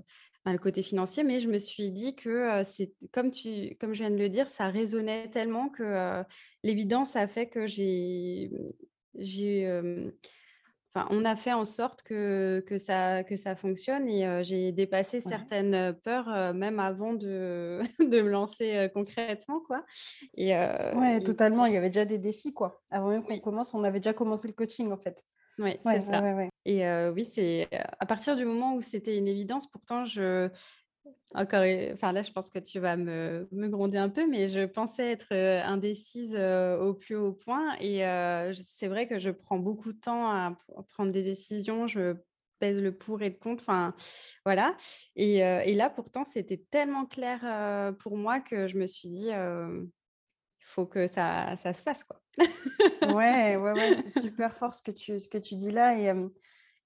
[0.52, 4.12] le côté financier, mais je me suis dit que c'est comme tu, comme je viens
[4.12, 6.24] de le dire, ça résonnait tellement que
[6.64, 8.52] l'évidence a fait que j'ai,
[9.18, 9.68] j'ai,
[10.94, 15.22] enfin, on a fait en sorte que, que ça, que ça fonctionne et j'ai dépassé
[15.22, 19.84] certaines peurs même avant de, de me lancer concrètement, quoi.
[20.36, 21.66] Et, ouais, totalement.
[21.66, 22.82] Il y avait déjà des défis, quoi.
[22.92, 25.24] Avant même qu'on commence, on avait déjà commencé le coaching, en fait.
[25.58, 26.22] Oui, c'est ça.
[26.66, 27.68] Et oui, c'est
[28.00, 30.50] à partir du moment où c'était une évidence, pourtant, je.
[31.34, 31.64] Encore,
[31.94, 35.12] enfin là, je pense que tu vas me, me gronder un peu, mais je pensais
[35.12, 37.76] être indécise au plus haut point.
[37.80, 38.00] Et
[38.68, 40.58] c'est vrai que je prends beaucoup de temps à
[40.90, 41.88] prendre des décisions.
[41.88, 42.16] Je
[42.60, 43.64] pèse le pour et le contre.
[43.64, 43.94] Enfin,
[44.46, 44.76] voilà.
[45.16, 49.30] Et, et là, pourtant, c'était tellement clair pour moi que je me suis dit,
[50.66, 52.20] faut que ça, ça se fasse, quoi.
[53.14, 55.98] ouais, ouais, ouais, c'est super fort ce que tu, ce que tu dis là.
[55.98, 56.12] Et,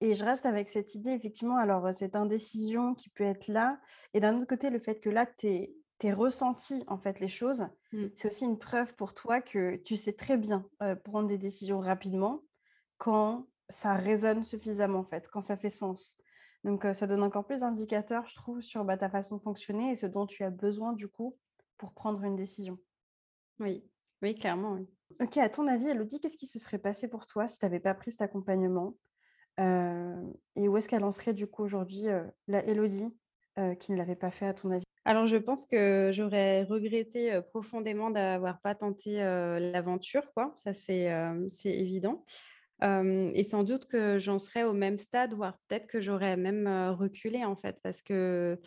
[0.01, 3.79] et je reste avec cette idée, effectivement, alors cette indécision qui peut être là.
[4.13, 7.67] Et d'un autre côté, le fait que là, tu es, ressenti en fait les choses,
[7.91, 8.05] mmh.
[8.15, 10.65] c'est aussi une preuve pour toi que tu sais très bien
[11.03, 12.41] prendre des décisions rapidement
[12.97, 16.15] quand ça résonne suffisamment en fait, quand ça fait sens.
[16.63, 19.95] Donc ça donne encore plus d'indicateurs, je trouve, sur, bah, ta façon de fonctionner et
[19.95, 21.37] ce dont tu as besoin du coup
[21.77, 22.77] pour prendre une décision.
[23.59, 23.83] Oui,
[24.21, 24.87] oui, clairement, oui.
[25.21, 27.79] OK, à ton avis, Elodie, qu'est-ce qui se serait passé pour toi si tu avais
[27.79, 28.95] pas pris cet accompagnement?
[29.59, 32.03] Heu et où est-ce qu'elle en serait du coup aujourd'hui,
[32.47, 33.09] la Elodie,
[33.79, 34.85] qui ne l'avait pas fait à ton avis?
[35.05, 41.11] Alors je pense que j'aurais regretté, profondément d'avoir pas tenté, l'aventure quoi, ça c'est,
[41.49, 42.23] c'est évident.
[42.81, 47.43] Et sans doute que j'en serais au même stade, voire peut-être que j'aurais même, reculé
[47.45, 47.77] en fait.
[47.83, 48.59] Parce que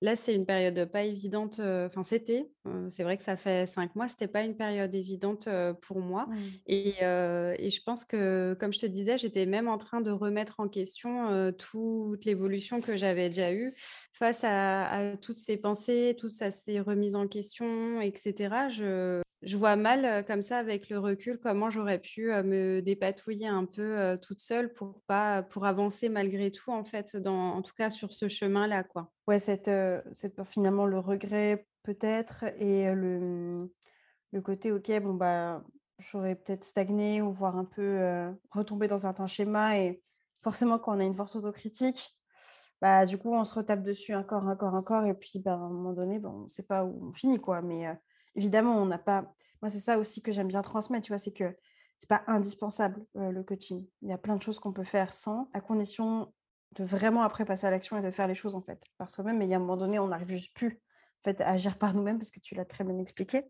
[0.00, 2.52] là, c'est une période pas évidente, enfin c'était,
[2.90, 5.48] c'est vrai que ça fait 5 mois, c'était pas une période évidente,
[5.82, 6.58] pour moi Mmh.
[6.66, 10.68] et je pense que, comme je te disais, j'étais même en train de remettre en
[10.68, 13.74] question, toute l'évolution que j'avais déjà eue
[14.12, 18.68] face à à toutes ces pensées, toutes ces remises en question et cetera.
[18.68, 23.64] Je je vois mal, comme ça avec le recul, comment j'aurais pu, me dépatouiller un
[23.64, 28.12] peu, toute seule pour pas pour avancer malgré tout en fait en tout cas sur
[28.12, 29.12] ce chemin-là, quoi.
[29.26, 29.70] Ouais, cette,
[30.12, 33.68] cette finalement, le regret peut-être et le, mmh,
[34.32, 35.64] le côté OK, bon bah,
[35.98, 40.02] j'aurais peut-être stagné ou voire un peu, heu, retombé dans certains schémas et
[40.42, 42.16] forcément quand on a une forte autocritique,
[42.80, 45.70] bah, du coup on se retape dessus encore, encore, encore et puis, bah, à un
[45.70, 47.62] moment donné, ben, on sait pas où on finit quoi.
[47.62, 47.86] Mais,
[48.38, 51.18] évidemment on n'a pas moi c'est ça aussi que j'aime bien transmettre, tu vois?
[51.18, 51.56] C'est que
[51.98, 53.86] c'est pas indispensable, heu, le coaching.
[54.02, 56.32] Il y a plein de choses qu'on peut faire sans, à condition
[56.76, 59.38] de vraiment après passer à l'action et de faire les choses en fait, par soi-même.
[59.38, 60.80] Mais il y a un moment donné, on n'arrive juste plus
[61.24, 63.44] en fait à agir par nous-mêmes parce que tu l'as très bien expliqué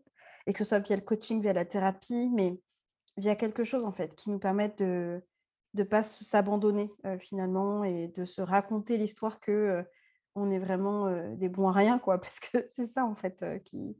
[0.47, 2.59] et que ce soit via le coaching, via la thérapie, mais
[3.17, 5.21] via quelque chose en fait qui nous permette de
[5.75, 9.85] de pas s'abandonner, heu, finalement et de se raconter l'histoire que, heu,
[10.35, 12.19] on est vraiment, des bons à rien quoi.
[12.21, 13.97] Parce que c'est ça en fait, qui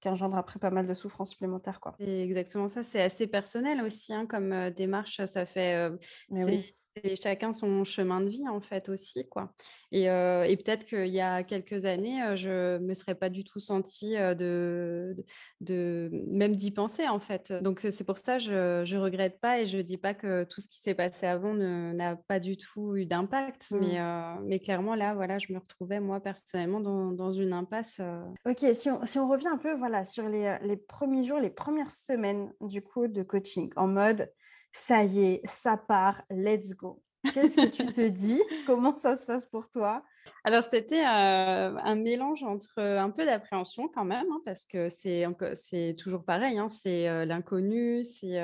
[0.00, 1.94] qui engendre après pas mal de souffrances supplémentaires quoi.
[1.98, 5.24] C'est exactement ça, c'est assez personnel aussi, hein, comme, démarche.
[5.26, 5.90] Ça fait,
[6.32, 6.77] c'est oui.
[7.22, 9.54] Chacun son chemin de vie en fait aussi quoi
[9.92, 13.44] et heu et peut-être qu'il y a quelques années, heu, je me serais pas du
[13.44, 15.16] tout sentie, heu, de
[15.60, 17.52] de même d'y penser en fait.
[17.52, 20.68] Donc c'est pour ça, je je regrette pas et je dis pas que tout ce
[20.68, 23.68] qui s'est passé avant n'a pas du tout eu d'impact.
[23.70, 23.78] Mmh.
[23.78, 23.98] Mais,
[24.44, 28.00] mais clairement là, voilà, je me retrouvais moi personnellement dans dans une impasse,
[28.46, 31.50] OK, si on si on revient un peu, voilà, sur les, les 1ers jours, les
[31.50, 34.32] 1res semaines du coup de coaching en mode:
[34.72, 37.02] «Ça y est, ça part, let's go».
[37.34, 38.40] Qu'est-ce que tu te dis?
[38.66, 40.02] Comment ça se passe pour toi?
[40.44, 46.24] Alors c'était, un mélange entre, un peu d'appréhension quand même, hein, parce que c'est toujours
[46.24, 48.40] pareil, hein, c'est, l'inconnu, c'est,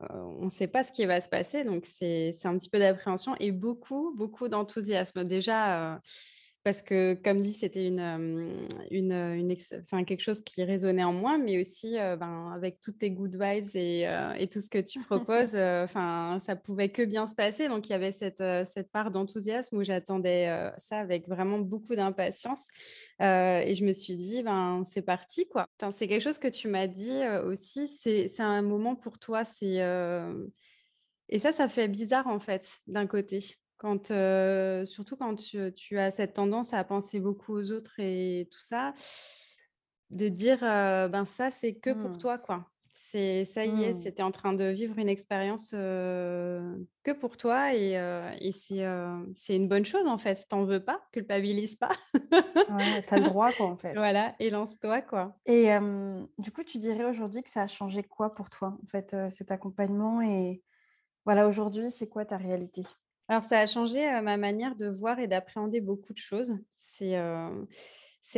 [0.00, 3.50] on sait pas ce qui va se passer donc c'est un petit peu d'appréhension et
[3.50, 5.24] beaucoup, beaucoup d'enthousiasme.
[5.24, 6.00] Déjà,
[6.66, 8.50] parce que comme dit, c'était une,
[10.04, 14.48] quelque chose qui résonnait en moi, mais aussi, ben, avec toutes tes good vibes et
[14.50, 17.68] tout ce que tu proposes, ça pouvait que bien se passer.
[17.68, 22.64] Donc il y avait cette, cette part d'enthousiasme où j'attendais, ça avec vraiment beaucoup d'impatience,
[23.20, 25.68] et je me suis dit: «Ben, c'est parti quoi».
[25.96, 31.52] C'est quelque chose que tu m'as dit, aussi, c'est un moment pour toi, et ça,
[31.52, 33.54] ça fait bizarre en fait, d'un côté.
[33.78, 34.06] Quand,
[34.86, 38.94] surtout quand tu tu as cette tendance à penser beaucoup aux autres et tout ça,
[40.10, 42.18] de dire, «Ben, ça, c'est que pour Mmh.
[42.18, 42.70] toi quoi».
[42.98, 44.02] C'est ça y est, Mmh.
[44.02, 47.92] c'est tu es en train de vivre une expérience, que pour toi et
[48.40, 50.46] et c'est, une bonne chose en fait.
[50.48, 51.90] Tu en veux pas, culpabilise pas?
[52.68, 54.00] Ouais, tu as le droit quoi, en fait.
[54.00, 55.40] Voilà et lance-toi quoi.
[55.46, 55.68] Et
[56.38, 59.50] du coup, tu dirais aujourd'hui que ça a changé quoi pour toi, en fait, cet
[59.52, 60.62] accompagnement et
[61.26, 62.84] voilà, aujourd'hui, c'est quoi ta réalité?
[63.28, 66.58] Alors ça a changé, ma manière de voir et d'appréhender beaucoup de choses.
[66.78, 67.16] C'est,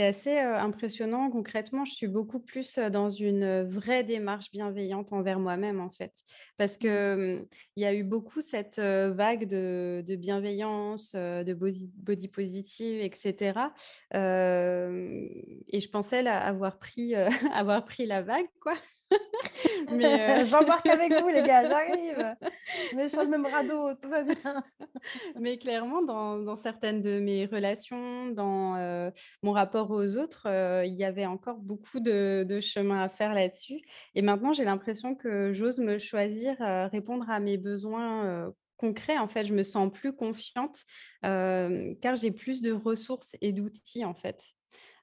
[0.03, 1.31] assez, impressionnant.
[1.31, 6.13] Concrètement, je suis beaucoup plus, dans une, vraie démarche bienveillante envers moi-même, en fait.
[6.57, 7.47] Parce que, mmh,
[7.77, 13.73] il y a eu beaucoup cette, vague de de bienveillance, de body positive et cetera.
[14.13, 15.29] Hem
[15.69, 17.15] et je pensais là avoir pris,
[17.55, 18.75] avoir pris la vague, quoi.
[19.91, 22.37] Mais, heu J'embarque avec vous les gars, j'arrive!
[22.93, 24.65] On est sur le même radeau, tout va bien.
[25.39, 30.87] Mais clairement, dans dans certaines de mes relations, dans, heu, mon rapport aux autres, heu,
[30.87, 33.81] il y avait encore beaucoup de de chemin à faire là-dessus
[34.15, 36.57] et maintenant j'ai l'impression que j'ose me choisir,
[36.93, 39.19] répondre à mes besoins, heu, concrets.
[39.19, 40.85] En fait, je me sens plus confiante,
[41.23, 44.55] car j'ai plus de ressources et d'outils, en fait.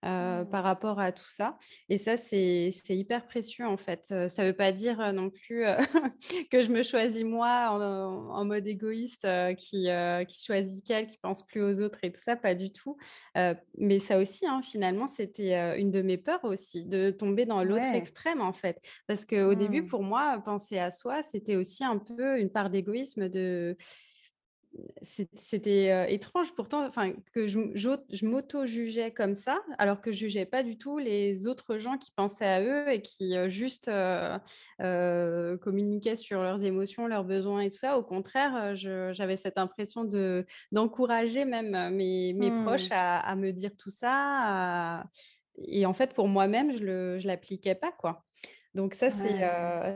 [0.06, 0.50] Mmh.
[0.50, 1.58] par rapport à tout ça.
[1.90, 4.06] Et ça, c'est hyper précieux en fait.
[4.08, 5.66] Ça ne veut pas dire non plus
[6.52, 9.90] que je me choisis moi en, mode égoïste qui,
[10.28, 12.98] qui choisit qu'elle, qui pense plus aux autres et tout ça, pas du tout.
[13.78, 17.94] mais ça aussi, hein, finalement, c'était une de mes peurs aussi, de tomber dans l'autre
[17.94, 18.80] extrême en fait.
[19.08, 19.88] Parce qu'au début, mmh.
[19.88, 23.78] pour moi, penser à soi, c'était aussi un peu une part d'égoïsme de
[25.02, 26.54] c'était étrange.
[26.56, 30.98] Pourtant enfin que je, je, m'auto-jugeais comme ça alors que je jugeais pas du tout
[30.98, 33.90] les autres gens qui pensaient à eux et qui juste
[35.62, 37.98] communiquaient sur leurs émotions leurs besoins et tout ça.
[37.98, 42.94] Au contraire j'avais cette impression de d'encourager même mes, mes proches mmh.
[42.94, 45.06] à, à, me dire tout ça
[45.58, 48.24] et en fait pour moi-même je le je l'appliquais pas quoi.
[48.74, 49.50] Donc ça c'est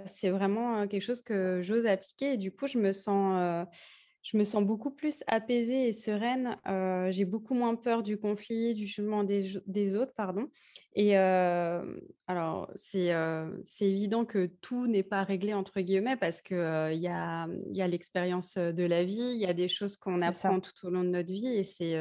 [0.05, 3.65] c'est vraiment quelque chose que j'ose appliquer et du coup je me sens
[4.23, 6.57] je me sens beaucoup plus apaisée et sereine.
[7.11, 10.49] j'ai beaucoup moins peur du conflit, du jugement des, autres, pardon.
[10.93, 13.11] Et alors, c'est
[13.81, 17.87] évident que tout n'est pas réglé entre guillemets parce que il y a, y a
[17.87, 21.09] l'expérience de la vie, il y a des choses qu'on apprend tout au long de
[21.09, 21.97] notre vie et c'est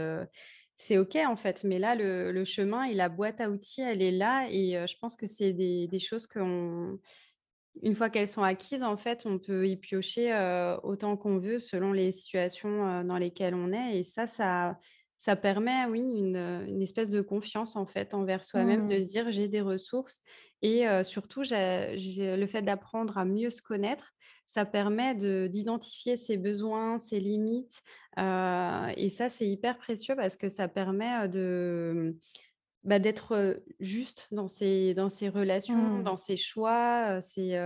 [0.76, 1.64] c'est OK en fait.
[1.64, 5.16] Mais là, le, chemin et la boîte à outils, elle est là et je pense
[5.16, 6.98] que c'est des, des choses qu'on
[7.82, 10.32] une fois qu'elles sont acquises, en fait, on peut y piocher
[10.82, 13.98] autant qu'on veut selon les situations dans lesquelles on est.
[13.98, 14.76] Et ça, ça,
[15.16, 19.00] ça permet, oui, une, espèce de confiance en fait envers soi-même, de mmh.
[19.00, 20.22] se dire j'ai des ressources.
[20.62, 24.12] Et surtout, le fait d'apprendre à mieux se connaître,
[24.46, 25.14] ça permet
[25.48, 27.82] d'identifier ses besoins, ses limites.
[28.16, 32.16] et ça, c'est hyper précieux parce que ça permet de
[32.84, 36.04] bah, d'être juste dans ses, dans ses relations, mmh.
[36.04, 37.20] dans ses choix.
[37.20, 37.58] C'est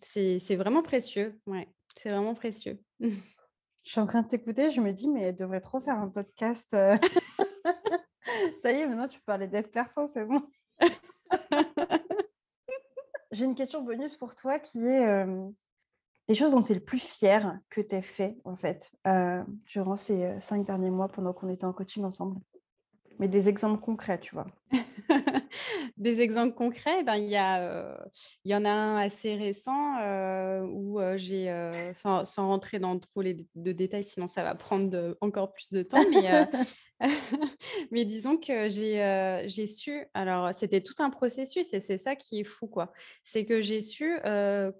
[0.00, 1.40] c'est vraiment précieux.
[1.46, 2.78] Ouais, c'est vraiment précieux.
[3.00, 6.08] Je suis en train de t'écouter, je me dis, mais elle devrait trop faire un
[6.08, 6.72] podcast.
[8.60, 10.42] Ça y est, maintenant tu peux parler dev perso, c'est bon.
[13.32, 15.26] J'ai une question bonus pour toi qui est
[16.28, 18.92] les choses dont tu es le plus fier que tu aies fait, en fait,
[19.64, 22.38] durant ces cinq derniers mois pendant qu'on était en coaching ensemble
[23.18, 24.46] mais des exemples concrets, tu vois.
[25.96, 29.96] des exemples concrets, ben, il, y y en a un assez récent
[30.66, 35.72] où j'ai, sans, rentrer dans trop les, de détails, sinon ça va prendre encore plus
[35.72, 36.04] de temps,
[37.90, 42.40] mais, disons que j'ai, j'ai su, alors c'était tout un processus et c'est ça qui
[42.40, 42.92] est fou, quoi.
[43.24, 44.16] C'est que j'ai su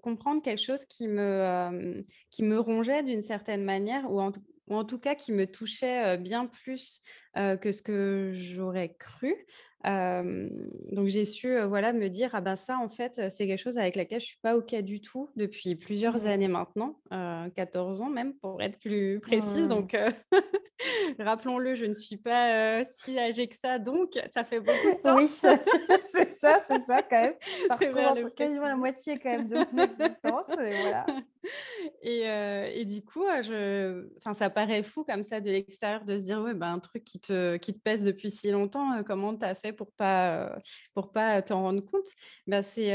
[0.01, 4.31] comprendre quelque chose qui me, qui me rongeait d'une certaine manière, ou en,
[4.69, 7.01] ou en tout cas qui me touchait bien plus
[7.35, 9.35] que ce que j'aurais cru.
[9.83, 13.95] donc j'ai su voilà me dire ah ben ça en fait c'est quelque chose avec
[13.95, 16.27] laquelle je suis pas ok du tout depuis plusieurs mmh.
[16.27, 16.99] années maintenant
[17.55, 19.69] 14 ans même pour être plus précise mmh.
[19.69, 19.95] donc
[21.19, 25.17] rappelons-le je ne suis pas si âgée que ça donc ça fait beaucoup de temps
[25.17, 25.27] oui
[26.05, 27.35] c'est ça c'est ça quand même
[27.67, 31.05] ça représente quasiment la moitié quand même de mon existence et voilà
[32.01, 32.23] et,
[32.75, 36.41] et, du coup je enfin ça paraît fou comme ça de l'extérieur de se dire
[36.41, 39.55] ouais ben un truc qui te qui te pèse depuis si longtemps comment tu as
[39.55, 40.57] fait pour pas
[40.93, 42.07] pour pas t'en rendre compte?
[42.47, 42.93] Ben c'est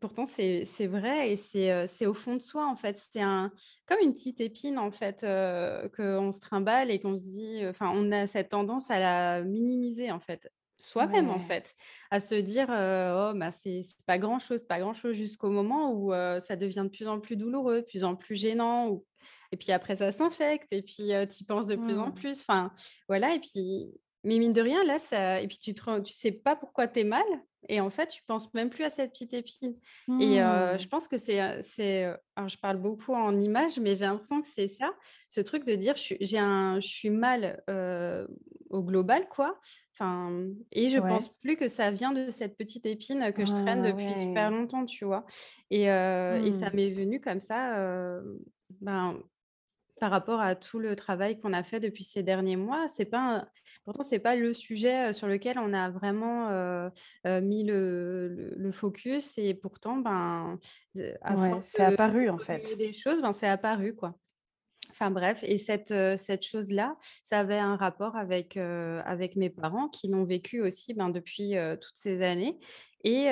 [0.00, 3.00] pourtant c'est vrai et c'est au fond de soi en fait.
[3.12, 3.50] C'est un
[3.86, 8.12] comme une petite épine en fait qu'on se trimballe et qu'on se dit enfin on
[8.12, 11.74] a cette tendance à la minimiser en fait soi-même en fait
[12.10, 16.12] à se dire oh bah c'est pas grand chose pas grand chose jusqu'au moment où
[16.40, 19.04] ça devient de plus en plus douloureux de plus en plus gênant ou...
[19.52, 22.14] et puis après ça s'infecte et puis tu y penses de plus en mmh.
[22.14, 22.72] plus enfin
[23.08, 23.90] voilà et puis
[24.24, 25.40] mais mine de rien, là, ça...
[25.40, 27.24] et puis tu ne tu sais pas pourquoi tu es mal,
[27.68, 29.74] et en fait, tu penses même plus à cette petite épine.
[30.20, 30.78] Et mmh.
[30.78, 32.14] je pense que c'est, c'est,
[32.46, 34.92] je parle beaucoup en images, mais j'ai l'impression que c'est ça,
[35.28, 37.62] ce truc de dire, je, j'ai un, je suis mal
[38.70, 39.58] au global, quoi.
[39.94, 43.84] Enfin, et je pense plus que ça vient de cette petite épine que je traîne
[43.84, 45.24] ah depuis super longtemps, tu vois.
[45.70, 46.74] Et, et ça mmh.
[46.74, 48.20] m'est venu comme ça.
[48.80, 49.18] ben,
[50.00, 52.86] par rapport à tout le travail qu'on a fait depuis ces derniers mois.
[52.94, 53.48] C'est pas
[53.86, 56.90] Pourtant, ce n'est pas le sujet sur lequel on a vraiment
[57.24, 59.38] mis le, focus.
[59.38, 60.58] Et pourtant, ben,
[61.62, 62.76] c'est apparu en fait.
[62.76, 64.18] Des choses, ben, c'est apparu quoi.
[64.90, 70.08] Enfin bref, et cette, cette chose-là, ça avait un rapport avec, avec mes parents qui
[70.08, 72.58] l'ont vécu aussi ben, depuis toutes ces années.
[73.04, 73.28] Et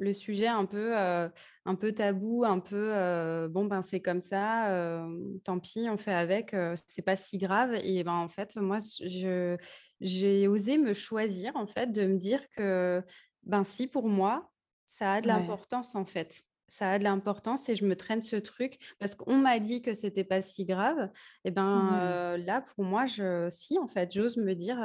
[0.00, 5.06] le sujet un peu, un peu tabou, un peu bon ben c'est comme ça,
[5.44, 6.56] tant pis, on fait avec,
[6.88, 7.74] c'est pas si grave.
[7.84, 9.56] Et ben en fait, moi, je,
[10.00, 13.02] j'ai osé me choisir en fait, de me dire que
[13.44, 14.50] ben si pour moi,
[14.86, 16.42] ça a de l'importance en fait.
[16.68, 19.92] ça a de l'importance et je me traîne ce truc parce qu'on m'a dit que
[19.94, 21.10] c'était pas si grave.
[21.44, 22.36] Et ben Mmh.
[22.36, 24.78] là, pour moi, je, si en fait, j'ose me dire,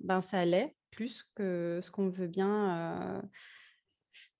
[0.00, 3.22] ben ça l'est plus que ce qu'on veut bien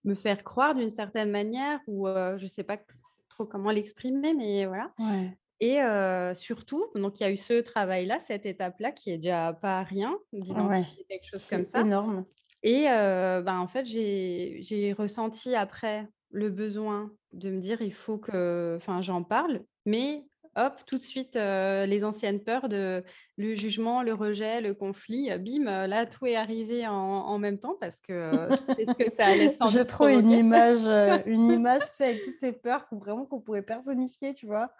[0.05, 2.79] me faire croire d'une certaine manière ou je sais pas
[3.29, 4.95] trop comment l'exprimer, mais voilà.
[4.99, 5.39] Ouais.
[5.61, 5.79] Et
[6.35, 10.19] surtout, donc il y a eu ce travail-là, cette étape-là qui est déjà pas rien
[10.49, 11.87] Ouais, d'identifier quelque chose comme ça.
[11.87, 12.27] énorme.
[12.63, 18.19] Et ben, en fait, j'ai j'ai ressenti après le besoin de me dire: «Il faut
[18.19, 20.27] que» enfin, j'en parle, mais
[20.57, 23.03] hop, tout de suite, heu, les anciennes peurs de
[23.37, 27.39] le jugement, le rejet, le conflit, heu, bim, heu, là, tout est arrivé en en
[27.39, 30.85] même temps parce que, c'est ce que ça allait sans J'ai trop une image,
[31.27, 34.73] une image, sais, avec toutes ces peurs qu'on vraiment qu'on pourrait personnifier, tu vois?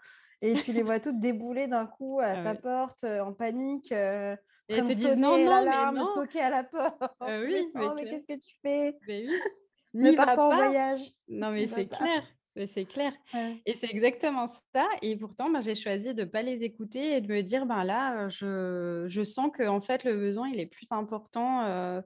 [0.43, 3.93] Et tu les vois toutes débouler d'un coup à Ah ta ouais porte, en panique,
[3.93, 4.37] et
[4.69, 7.03] elles te disent: «Non, non, mais non!» toquer à la porte.
[7.27, 8.99] «Mais oui, mais non, mais qu'est-ce que tu fais?
[9.07, 9.49] mais oui.
[9.95, 12.09] N'y va pas en voyage, Non, mais c'est pas».
[12.09, 12.34] clair,
[12.73, 13.65] c'est clair Ouais.
[13.67, 17.21] et c'est exactement ça et pourtant, ben, j'ai choisi de ne pas les écouter et
[17.21, 20.67] de me dire: «Ben, là, je je sens que en fait, le besoin, il est
[20.67, 22.03] plus important,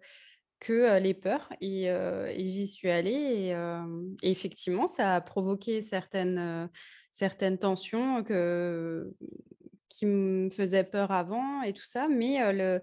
[0.60, 1.88] que, les peurs» et
[2.38, 3.54] j'y suis allée
[4.22, 6.70] et effectivement, ça a provoqué certaines,
[7.12, 9.14] certaines tensions que
[9.90, 12.80] qui me faisaient peur avant et tout ça, mais le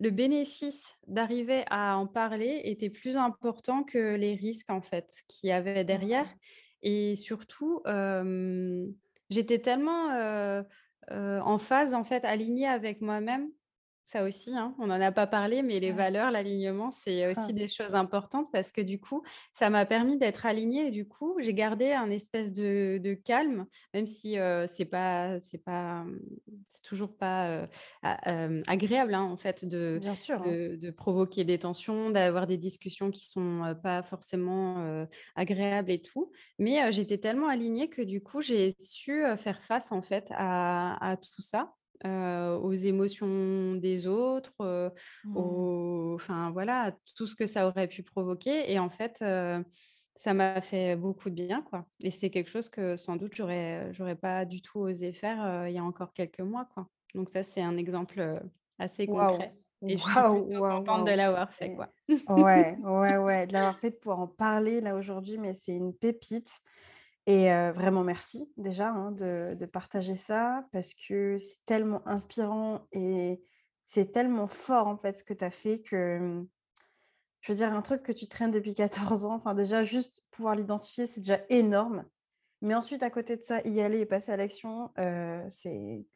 [0.00, 5.48] le bénéfice d'arriver à en parler était plus important que les risques, en fait, qu'il
[5.50, 6.36] y avait derrière Mmh.
[6.82, 7.82] Et surtout,
[9.30, 10.64] j'étais tellement,
[11.10, 13.50] en phase, en fait, alignée avec moi-même.
[14.08, 15.92] Ça aussi, hein, on n'en a pas parlé, mais les Ouais.
[15.92, 17.52] valeurs, l'alignement, c'est aussi Ah.
[17.52, 21.36] des choses importantes parce que du coup, ça m'a permis d'être alignée et du coup,
[21.40, 26.20] j'ai gardé un espèce de de calme, même si, heu, c'est pas c'est pas, mmh,
[26.68, 27.66] c'est toujours pas,
[28.68, 30.58] agréable, hein, en fait, de Bien sûr, hein.
[30.78, 36.30] de provoquer des tensions, d'avoir des discussions qui sont, heu, pas forcément, agréables et tout.
[36.60, 41.16] Mais, j'étais tellement alignée que du coup, j'ai su, faire face, en fait, à à
[41.16, 44.90] tout ça heu, aux émotions des autres, heu,
[45.24, 45.66] Mmh.
[45.74, 49.64] aux enfin voilà, à tout ce que ça aurait pu provoquer et en fait, heu,
[50.14, 53.92] ça m'a fait beaucoup de bien, quoi et c'est quelque chose que sans doute j'aurais,
[53.92, 56.88] j'aurais pas du tout osé faire, heu, il y a encore quelques mois, quoi.
[57.14, 58.42] Donc ça, c'est un exemple,
[58.78, 59.08] assez Waouh!
[59.08, 59.56] concret
[59.88, 61.92] et je suis plutôt contente de l'avoir fait, quoi.
[62.28, 65.94] ouais, ouais, ouais, de l'avoir fait, de pouvoir en parler là aujourd'hui, mais c'est une
[65.94, 66.60] pépite
[67.26, 73.42] et vraiment merci déjà, hein, de de partager ça parce que c'est tellement inspirant et
[73.86, 76.48] c'est tellement fort en fait ce que tu as fait que, mmh,
[77.40, 80.54] je veux dire un truc que tu traînes depuis 14 ans, enfin déjà juste pouvoir
[80.54, 82.04] l'identifier, c'est déjà énorme.
[82.62, 84.90] Mais ensuite à côté de ça, y aller et passer à l'action,
[85.50, 86.06] c'est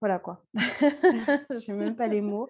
[0.00, 0.44] voilà quoi.
[1.58, 2.48] J'ai même pas les mots.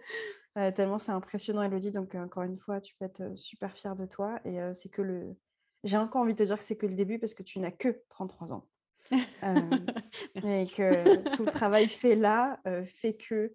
[0.54, 4.40] Tellement c'est impressionnant Elodie, donc encore une fois, tu peux être, super fière de toi
[4.44, 5.36] et c'est que le
[5.84, 7.70] j'ai encore envie de te dire que c'est que le début parce que tu n'as
[7.70, 8.68] que 33 ans.
[9.42, 9.92] Hem
[10.42, 13.54] et que tout le travail fait là, heu, fait que,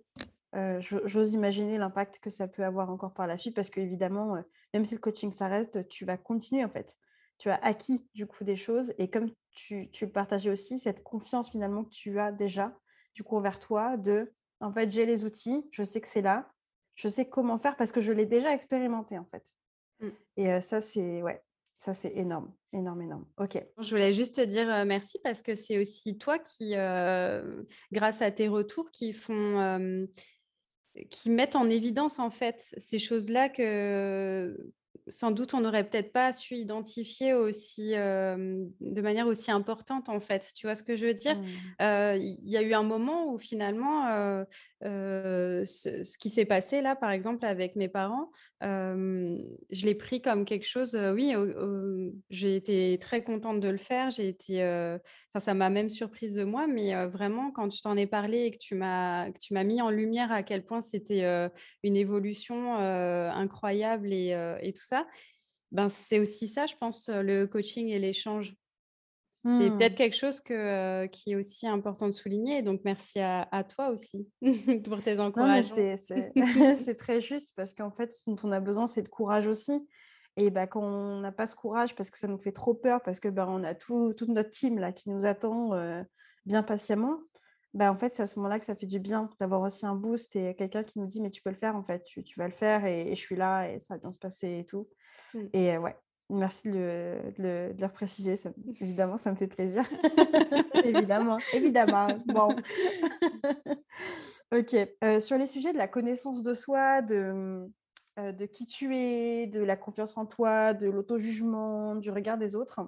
[0.80, 4.44] j'o j'ose imaginer l'impact que ça peut avoir encore par la suite parce qu'évidemment, heu,
[4.74, 6.98] même si le coaching s'arrête, tu vas continuer en fait.
[7.38, 11.50] Tu as acquis du coup des choses et comme tu tu partageais aussi, cette confiance
[11.52, 12.78] finalement que tu as déjà,
[13.14, 16.52] du coup envers toi de: «En fait, j'ai les outils, je sais que c'est là,
[16.96, 19.54] je sais comment faire parce que je l'ai déjà expérimenté en fait»
[20.02, 20.10] Mmh.
[20.38, 21.42] et ça c'est ouais,
[21.78, 23.26] ça c'est énorme, énorme, énorme.
[23.38, 23.58] OK.
[23.82, 28.22] Je voulais juste te dire, heu, merci parce que c'est aussi toi qui, heu, grâce
[28.22, 30.08] à tes retours qui font, hem
[31.10, 34.58] Qui mettent en évidence, en fait, ces choses-là que,
[35.08, 40.52] sans doute, on n'aurait peut-être pas su identifier aussi, de manière aussi importante, en fait.
[40.56, 41.38] Tu vois ce que je veux dire?
[41.38, 42.18] Mmh.
[42.18, 44.46] Il y a eu un moment où finalement,
[44.82, 48.32] ce ce qui s'est passé là, par exemple, avec mes parents,
[48.62, 51.34] je l'ai pris comme quelque chose, oui,
[52.30, 54.10] j'ai été très contente de le faire.
[54.10, 54.64] J'ai été,
[55.36, 58.52] Enfin, ça m'a même surprise de moi, mais vraiment quand je t'en ai parlé et
[58.52, 61.26] que tu m'as que tu m'as mis en lumière à quel point c'était,
[61.84, 65.06] une évolution, incroyable et tout ça,
[65.74, 68.56] ben, c'est aussi ça, je pense, le coaching et l'échange.
[69.44, 69.96] C'est peut-être Mmh.
[69.96, 74.28] quelque chose que, qui est aussi important de souligner, donc merci à à toi aussi
[74.86, 75.76] pour tes encouragements.
[76.78, 79.86] c'est très juste parce qu'en fait, ce dont on a besoin, c'est de courage aussi
[80.38, 83.02] et bah, quand on n'a pas ce courage parce que ça nous fait trop peur,
[83.04, 86.04] parce que, bah, on a tout toute notre team là qui nous attend, heu,
[86.46, 87.20] bien patiemment,
[87.74, 89.96] bah, en fait, c'est à ce moment-là que ça fait du bien d'avoir aussi un
[89.96, 92.40] boost et quelqu'un qui nous dit: «Mais tu peux le faire en fait, tu tu
[92.40, 94.66] vas le faire et et je suis là et ça va bien se passer et
[94.66, 94.90] tout»
[95.34, 95.50] Mmh.
[95.54, 95.98] et heu, ouais,
[96.30, 99.84] merci de le de le de le repréciser, ça évidemment, ça me fait plaisir.
[100.84, 102.58] Évidemment, évidemment, bon.
[104.52, 107.68] OK, heu, sur les sujets de la connaissance de soi, de,
[108.18, 112.56] mmh, de qui tu es, de la confiance en toi, de l'auto-jugement, du regard des
[112.56, 112.80] autres,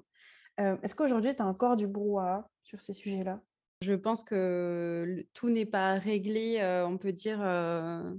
[0.57, 3.41] Est-ce qu'aujourd'hui, tu as encore du brouhaha sur ces sujets-là?
[3.83, 6.59] Je pense que tout n'est pas réglé.
[6.87, 7.37] on peut dire,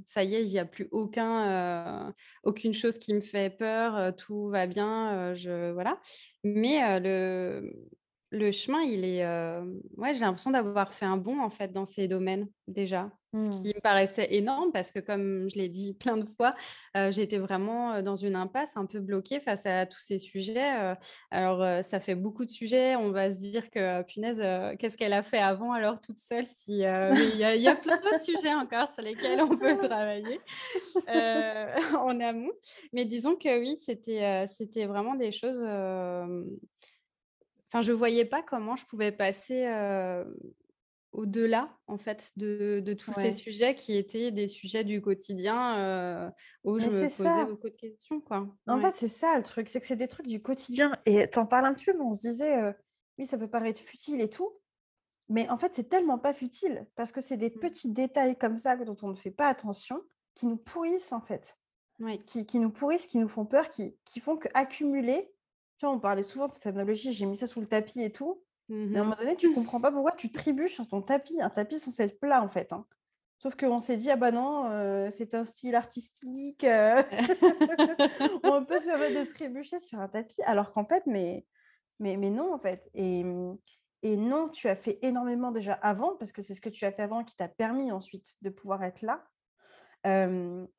[0.06, 4.14] ça y est, il n'y a plus aucun, aucune chose qui me fait peur.
[4.14, 5.34] tout va bien.
[5.34, 5.98] je voilà.
[6.44, 7.72] Mais le
[8.30, 9.24] le chemin, il est,
[9.96, 13.10] ouais, j'ai l'impression d'avoir fait un bond en fait dans ces domaines déjà.
[13.34, 13.50] Ce Mmh.
[13.50, 16.50] qui me paraissait énorme parce que comme je l'ai dit plein de fois,
[17.10, 20.94] j'étais vraiment dans une impasse, un peu bloquée face à tous ces sujets.
[21.30, 24.40] alors ça fait beaucoup de sujets, on va se dire que punaise,
[24.78, 27.96] qu'est-ce qu'elle a fait avant alors toute seule si il y a, y a plein
[27.96, 30.40] d'autres sujets encore sur lesquels on peut travailler
[31.98, 32.52] en amont.
[32.94, 35.60] Mais disons que oui, c'était c'était vraiment des choses
[37.72, 39.66] Enfin, je voyais pas comment je pouvais passer,
[41.12, 46.32] au-delà, en fait, de de tous ces sujets qui étaient des sujets du quotidien,
[46.64, 47.46] où je Mais me c'est posais ça.
[47.46, 48.56] beaucoup de questions, quoi.
[48.66, 48.80] En Ouais.
[48.80, 51.46] fait, c'est ça le truc, c'est que c'est des trucs du quotidien et tu en
[51.46, 52.74] parles un petit peu, mais on se disait,
[53.18, 54.52] «Oui, ça peut paraître futile et tout»,
[55.28, 57.60] mais en fait, c'est tellement pas futile parce que c'est des Mmh.
[57.60, 60.02] petits détails comme ça dont on ne fait pas attention,
[60.34, 61.58] qui nous pourrissent, en fait.
[61.98, 62.24] Oui.
[62.26, 65.32] Qui qui nous pourrissent, qui nous font peur, qui qui font qu'accumuler
[65.78, 68.12] tu vois, on parlait souvent de cette analogie: «J'ai mis ça sous le tapis et
[68.12, 69.10] tout», Mmh mais à un mh.
[69.10, 71.40] moment donné, tu comprends pas pourquoi tu trébuches sur ton tapis.
[71.42, 72.86] Un tapis censé être plat, en fait, hein.
[73.38, 76.64] Sauf qu'on s'est dit: «Ah bah non, c'est un style artistique,
[78.42, 81.46] on peut se permettre de trébucher sur un tapis», alors qu'en fait, mais
[82.00, 83.58] mais mais non, en fait et mmh
[84.02, 86.92] et non, tu as fait énormément déjà avant parce que c'est ce que tu as
[86.92, 89.24] fait avant qui t'a permis ensuite de pouvoir être là.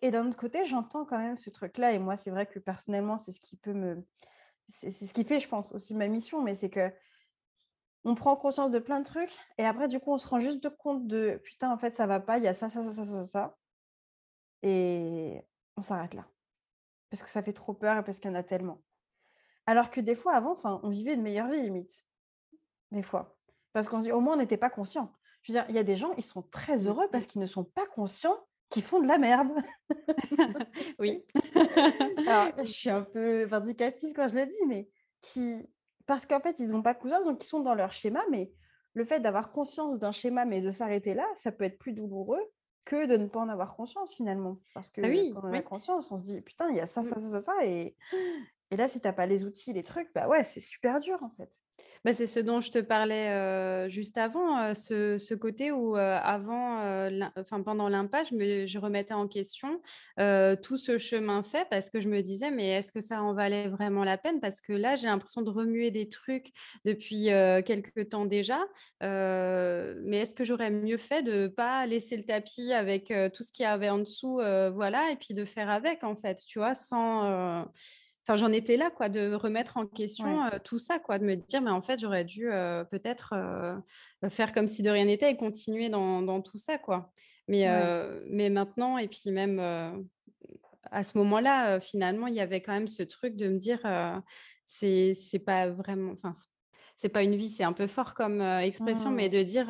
[0.01, 3.17] Et d'un autre côté, j'entends quand même ce truc-là et moi, c'est vrai que personnellement,
[3.17, 4.05] c'est ce qui peut me
[4.69, 6.91] c'est ce qui fait, je pense, aussi ma mission, mais c'est que
[8.05, 10.63] on prend conscience de plein de trucs et après, du coup, on se rend juste
[10.63, 12.93] de compte de: «Putain, en fait, ça va pas, il y a ça, ça, ça,
[12.93, 13.57] ça, ça, ça»
[14.61, 15.41] et
[15.77, 16.27] on s'arrête là.
[17.09, 18.83] Parce que ça fait trop peur et parce qu'il y en a tellement.
[19.65, 22.05] Alors que des fois, avant, enfin, on vivait une meilleure vie limite,
[22.91, 23.37] des fois.
[23.73, 25.13] Parce qu'on se dit: «Au moins, on n'était pas conscient».
[25.43, 27.41] Je veux dire, il y a des gens, ils sont très Mmh heureux parce qu'ils
[27.41, 28.37] ne sont pas conscients
[28.69, 29.49] qu'ils font de la merde.
[30.99, 31.25] Oui.
[32.25, 34.89] Alors, je suis un peu vindicative quand je le dis, mais
[35.21, 35.57] qui
[36.05, 38.51] parce qu'en fait, ils ont pas conscience, donc ils sont dans leur schéma, mais
[38.93, 42.41] le fait d'avoir conscience d'un schéma, mais de s'arrêter là, ça peut être plus douloureux
[42.85, 44.61] que de ne pas en avoir conscience finalement.
[44.73, 45.63] Parce Ah que oui, quand on en a oui.
[45.63, 47.03] conscience, on se dit: «Putain, il y a ça, Mmh.
[47.03, 47.95] ça, ça, ça, ça» et
[48.71, 51.17] et là, si tu as pas les outils, les trucs, bah ouais, c'est super dur
[51.23, 51.49] en fait.
[52.05, 56.79] Bah, c'est ce dont je te parlais, juste avant, ce côté où, avant,
[57.37, 59.81] enfin, pendant l'impasse, je me je remettais en question,
[60.17, 63.67] tout ce chemin fait parce que je me disais: «Mais est-ce que ça en valait
[63.69, 66.51] vraiment la peine?» parce que là, j'ai l'impression de remuer des trucs
[66.85, 68.59] depuis, heu, quelque temps déjà,
[69.01, 73.63] mais est-ce que j'aurais mieux fait de pas laisser le tapis avec, tout ce qu'il
[73.63, 74.35] y avait en dessous,
[74.73, 76.75] voilà et puis de faire avec, en fait, tu vois?
[76.75, 77.65] Sans,
[78.29, 79.87] Enfin, j'en étais là, quoi, de remettre en
[80.19, 82.85] Ouais, question, heu, tout ça, quoi, de me dire: «Mais en fait, j'aurais dû, heu,
[82.91, 87.11] peut-être, heu, faire comme si de rien n'était et continuer dans dans tout ça, quoi».
[87.47, 87.89] Mais ouais.
[88.29, 89.59] mais maintenant et puis même,
[90.91, 93.79] à ce moment-là, finalement, il y avait quand même ce truc de me dire,
[94.65, 96.33] «C'est pas vraiment enfin,
[96.97, 99.29] c'est pas une vie», c'est un peu fort comme, expression, mais Mmh.
[99.29, 99.69] de dire,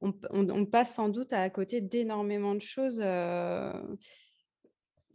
[0.00, 3.02] on p on on passe sans doute à côté d'énormément de choses,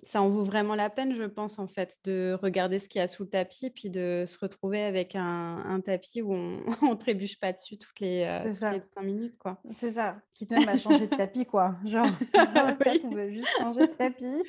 [0.04, 3.02] ça en vaut vraiment la peine, je pense, en fait, de regarder ce qu'il y
[3.04, 6.96] a sous le tapis, puis de se retrouver avec un un tapis où on on
[6.96, 9.62] trébuche pas dessus toutes les, toutes ça, 5 minutes, quoi.
[9.72, 10.22] c'est ça.
[10.34, 12.18] Quitte même à changer de tapis quoi, genre
[12.56, 13.06] en fait, Oui.
[13.06, 14.44] on veut juste changer de tapis.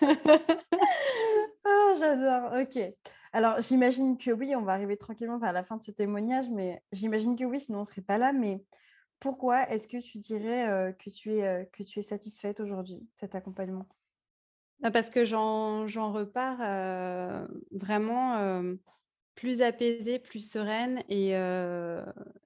[1.64, 2.78] Ah j'adore, OK.
[3.32, 6.82] Alors j'imagine que oui, on va arriver tranquillement vers la fin de ce témoignage, mais
[6.92, 8.32] j'imagine que oui, sinon on ne serait pas là.
[8.32, 8.64] Mais
[9.20, 12.96] pourquoi est-ce que tu dirais, heu, que tu es, heu, que tu es satisfaite aujourd'hui
[12.96, 13.86] de cet accompagnement?
[14.92, 18.78] Parce que j'en repars, heu, vraiment, hem,
[19.34, 21.32] plus apaisée, plus sereine et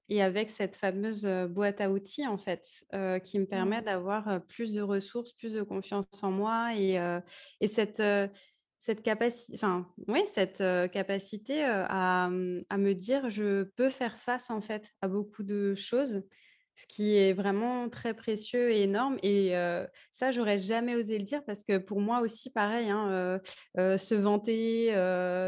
[0.09, 2.67] et avec cette fameuse, boîte à outils, en fait,
[3.23, 3.83] qui me permet Mmh.
[3.83, 8.29] d'avoir, plus de ressources, plus de confiance en moi et cette, heu,
[8.79, 14.49] cette capaci enfin, oui, cette, capacité, à, mmh, à me dire: «Je peux faire face,
[14.51, 16.23] en fait, à beaucoup de choses»,
[16.75, 19.53] ce qui est vraiment très précieux et énorme et
[20.11, 23.39] ça, j'aurais jamais osé le dire parce que pour moi aussi pareil, hein,
[23.75, 24.93] se vanter,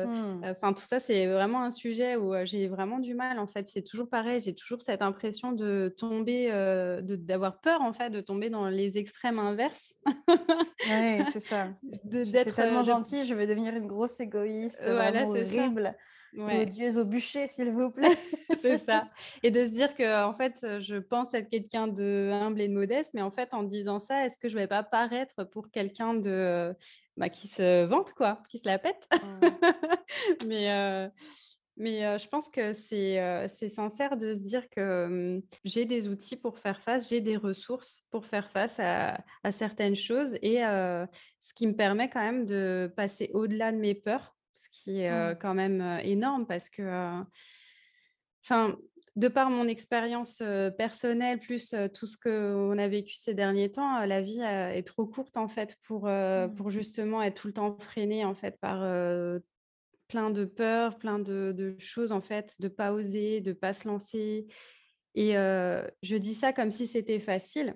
[0.07, 0.43] Mmh.
[0.45, 3.67] Enfin, tout ça, c'est vraiment un sujet où, j'ai vraiment du mal, en fait.
[3.67, 6.47] C'est toujours pareil, j'ai toujours cette impression de tomber,
[7.01, 9.93] d'avoir peur, en fait, de tomber dans les extrêmes inverses.
[10.87, 11.69] Ouais, c'est ça.
[12.03, 15.69] D'être, tellement heu, de gentille, je vais devenir une grosse égoïste, voilà, c'est ça.
[16.33, 16.61] Ouais.
[16.63, 18.15] odieuse au bûcher, s'il vous plaît.
[18.61, 19.09] C'est ça
[19.43, 22.73] et de se dire que en fait, je pense être quelqu'un de humble et de
[22.73, 26.13] modeste, mais en fait, en disant ça, est-ce que je vais pas paraître pour quelqu'un
[26.13, 26.75] de,
[27.15, 29.07] bah, qui se vante quoi, qui se la pète?
[29.11, 29.47] Mmh.
[30.47, 31.11] Mais
[31.77, 36.81] Mais je pense que c'est sincère de se dire que j'ai des outils pour faire
[36.81, 41.75] face, j'ai des ressources pour faire face à, à certaines choses et ce qui me
[41.75, 45.37] permet quand même de passer au-delà de mes peurs, ce qui est Mmh.
[45.39, 47.23] quand même énorme parce que,
[48.43, 48.77] enfin,
[49.15, 50.43] de par mon expérience
[50.77, 55.37] personnelle, plus tout ce qu'on a vécu ces derniers temps, la vie est trop courte
[55.37, 56.53] en fait pour, Mmh.
[56.55, 58.79] pour justement être tout le temps freinée en fait par
[60.07, 63.87] plein de peurs, plein de, de choses en fait, de pas oser, de pas se
[63.87, 64.47] lancer.
[65.15, 67.75] Et je dis ça comme si c'était facile,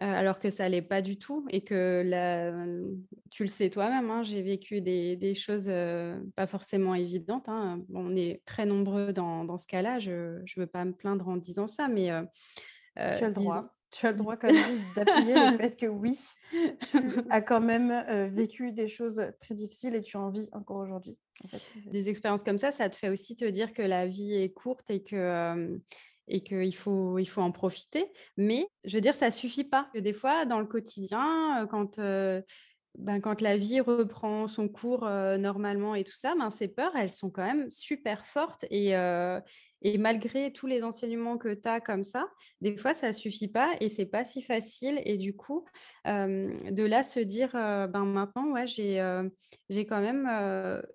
[0.00, 2.52] alors que ça l'est pas du tout et que la,
[3.30, 5.70] tu le sais toi-même, hein, j'ai vécu des, des choses
[6.36, 7.48] pas forcément évidentes.
[7.48, 7.80] hein.
[7.92, 10.10] On est très nombreux dans, dans ce cas-là, je
[10.40, 12.10] ne veux pas me plaindre en disant ça, mais
[12.96, 13.50] Tu as le disons.
[13.50, 13.70] droit.
[13.90, 16.18] Tu as le droit comme juste d'appuyer le fait que oui,
[16.50, 16.98] tu
[17.30, 17.94] as quand même,
[18.34, 22.08] vécu des choses très difficiles et tu en vis encore aujourd'hui, en fait, c'est des
[22.08, 25.04] expériences comme ça, ça te fait aussi te dire que la vie est courte et
[25.04, 25.80] que,
[26.28, 28.06] et qu'il faut il faut en profiter.
[28.36, 29.88] Mais je veux dire, ça suffit pas.
[29.94, 32.42] Que des fois, dans le quotidien, heu, quand, heu,
[32.96, 37.10] ben, quand la vie reprend son cours, normalement et tout ça, ben, ces peurs, elles
[37.10, 38.94] sont quand même super fortes et
[39.86, 42.26] et malgré tous les enseignements que tu as comme ça,
[42.62, 45.66] des fois, ça suffit pas et c'est pas si facile et du coup,
[46.06, 49.02] de là se dire, «Ben, maintenant, ouais, j'ai,
[49.68, 50.26] j'ai quand même,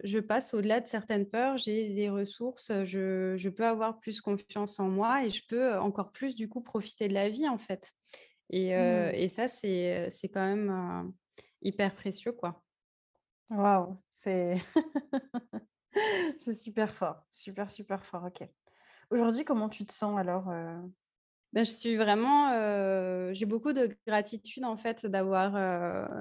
[0.04, 4.80] je passe au-delà de certaines peurs, j'ai des ressources, je je peux avoir plus confiance
[4.80, 7.92] en moi et je peux encore plus, du coup, profiter de la vie, en fait»
[8.50, 9.12] et mmh.
[9.14, 11.14] et ça, c'est, c'est quand même,
[11.62, 12.62] hyper précieux, quoi.
[13.50, 14.58] Waouh, c'est
[16.40, 18.48] c'est super fort, super, super fort, OK.
[19.12, 20.46] Aujourd'hui, comment tu te sens alors?
[21.52, 22.54] Ben, je suis vraiment,
[23.34, 25.54] j'ai beaucoup de gratitude en fait d'avoir,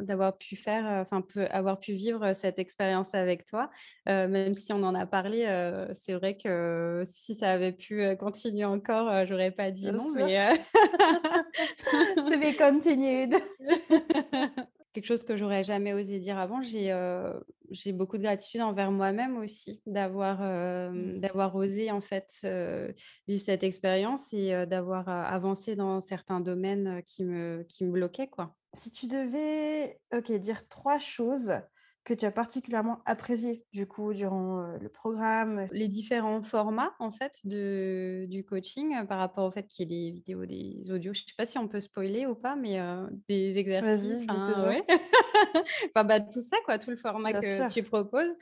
[0.03, 3.69] d'avoir pu faire, enfin avoir pu vivre cette expérience avec toi.
[4.07, 5.45] Même si on en a parlé,
[6.03, 10.25] c'est vrai que si ça avait pu, continuer encore, j'aurais pas dit Bien non, sûr.
[10.25, 10.49] mais
[12.17, 13.35] To be continued.
[14.99, 16.91] Quelque chose que j'aurais jamais osé dire avant, j'ai,
[17.71, 21.21] j'ai beaucoup de gratitude envers moi-même aussi d'avoir, hem, Mmh.
[21.21, 22.95] d'avoir osé en fait, heu,
[23.29, 28.57] vivre cette expérience et d'avoir, avancé dans certains domaines, qui me qui me bloquaient, quoi.
[28.75, 31.53] Si tu devais, OK, dire 3 choses
[32.09, 37.41] que tu as particulièrement appréciées, du coup, durant, le programme, Les différents formats en fait
[37.45, 41.13] de du coaching, heu, par rapport au fait qu'il y ait des vidéos, des audios,
[41.15, 42.79] je sais pas si on peut spoiler ou pas, mais
[43.29, 44.65] des exercices, toujours.
[44.65, 44.85] ouais.
[45.95, 47.69] Enfin, bah, tout ça quoi, tout le format Bien que sûr.
[47.69, 48.35] tu proposes.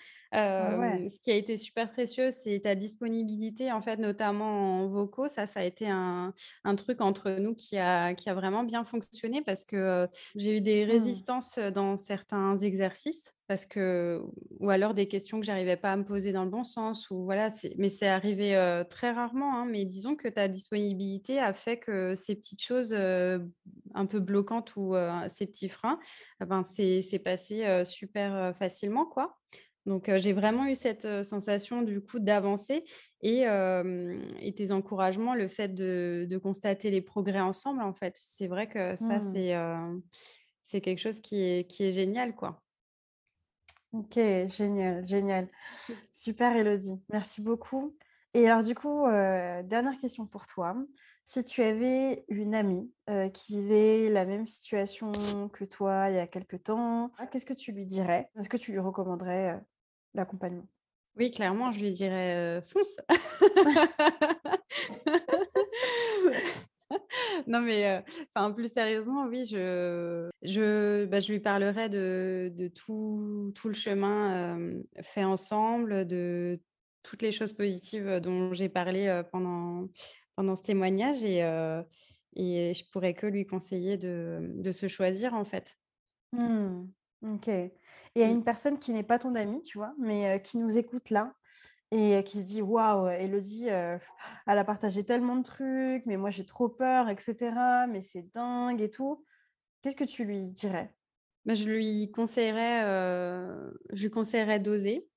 [0.59, 1.07] Ouais.
[1.11, 5.29] Ce qui a été super précieux, c'est ta disponibilité en fait, notamment en vocaux.
[5.29, 6.33] Ça, ça a été un
[6.64, 10.61] un truc entre nous qui a qui a vraiment bien fonctionné parce que, j'ai eu
[10.61, 11.27] des Mmh.
[11.27, 14.20] résistances, dans certains exercices parce que
[14.61, 17.24] ou alors des questions que j'arrivais pas à me poser dans le bon sens ou
[17.24, 18.55] voilà, mais c'est arrivé,
[18.90, 24.07] très rarement, hein, mais disons que ta disponibilité a fait que ces petites choses, un
[24.07, 24.94] peu bloquantes ou,
[25.28, 25.99] ces petits freins,
[26.40, 29.38] ah ben, c'est passé, super, facilement, quoi.
[29.86, 32.84] Donc, j'ai vraiment eu cette, sensation du coup d'avancer
[33.22, 33.44] et
[34.57, 38.14] tes encouragements, le fait de de constater les progrès ensemble, en fait.
[38.16, 40.01] C'est vrai que ça, Mmh.
[40.64, 42.66] c'est quelque chose qui est qui est génial, quoi.
[43.99, 44.14] OK,
[44.49, 45.49] génial, génial.
[46.12, 47.97] Super Elodie, merci beaucoup.
[48.34, 50.76] Et alors du coup, heu, dernière question pour toi.
[51.24, 56.18] Si tu avais une amie, heu, qui vivait la même situation que toi il y
[56.18, 58.30] a quelque temps, ah, qu'est-ce que tu lui dirais?
[58.38, 59.61] Est-ce que tu lui recommanderais, heu,
[60.14, 60.66] l'accompagnement?
[61.16, 62.99] Oui, clairement, je lui dirais, «Fonce!»
[67.49, 68.03] Non, mais
[68.34, 73.74] enfin, plus sérieusement, oui, je je bah, je lui parlerai de de tout tout le
[73.74, 76.61] chemin, hem, fait ensemble, de
[77.05, 79.88] toutes les choses positives, dont j'ai parlé, pendant
[80.34, 81.38] pendant ce témoignage et
[82.38, 85.76] et je pourrais que lui conseiller de de se choisir, en fait.
[86.32, 86.88] Mmh.
[87.22, 87.49] OK.
[87.49, 87.72] Et
[88.24, 88.30] a Mmh.
[88.30, 89.94] une personne qui n'est pas ton amie, tu vois?
[89.99, 91.34] Mais, qui nous écoute là
[91.93, 93.99] et heu, qui se dit: «Waouh, Elodie, heu,
[94.47, 98.32] elle a partagé tellement de trucs, mais moi j'ai trop peur et cetera, mais c'est
[98.34, 99.24] dingue et tout».
[99.82, 100.95] Qu'est-ce que tu lui dirais?
[101.45, 105.09] Bah, je lui conseillerais, heu, je lui conseillerais d'oser,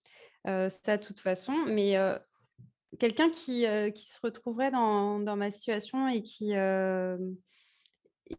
[0.47, 1.97] heu, ça de toute façon, mais
[2.99, 6.53] Quelqu'un qui, qui se retrouverait dans dans ma situation et qui,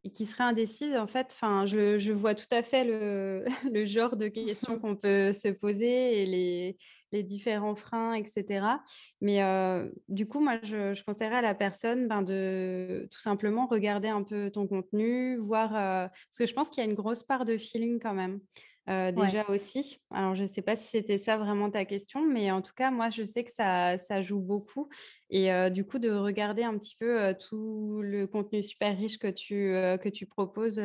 [0.05, 3.84] et qui serait indécise, en fait, enfin, je je vois tout à fait le le
[3.84, 6.76] genre de questions qu'on peut se poser et les
[7.12, 8.82] les différents freins et cetera.
[9.20, 13.66] Mais heu, du coup, moi, je je conseillerais à la personne, ben, de tout simplement
[13.66, 16.97] regarder un peu ton contenu, voir, heu parce que je pense qu'il y a une
[16.97, 18.41] grosse part de feeling quand même.
[18.87, 20.01] Déjà aussi.
[20.11, 22.91] Alors, je ne sais pas si c'était ça vraiment ta question, mais en tout cas,
[22.91, 24.89] moi, je sais que ça, ça joue beaucoup.
[25.31, 29.74] Et du coup, de regarder un petit peu tout le contenu super riche que tu,
[30.01, 30.83] que tu proposes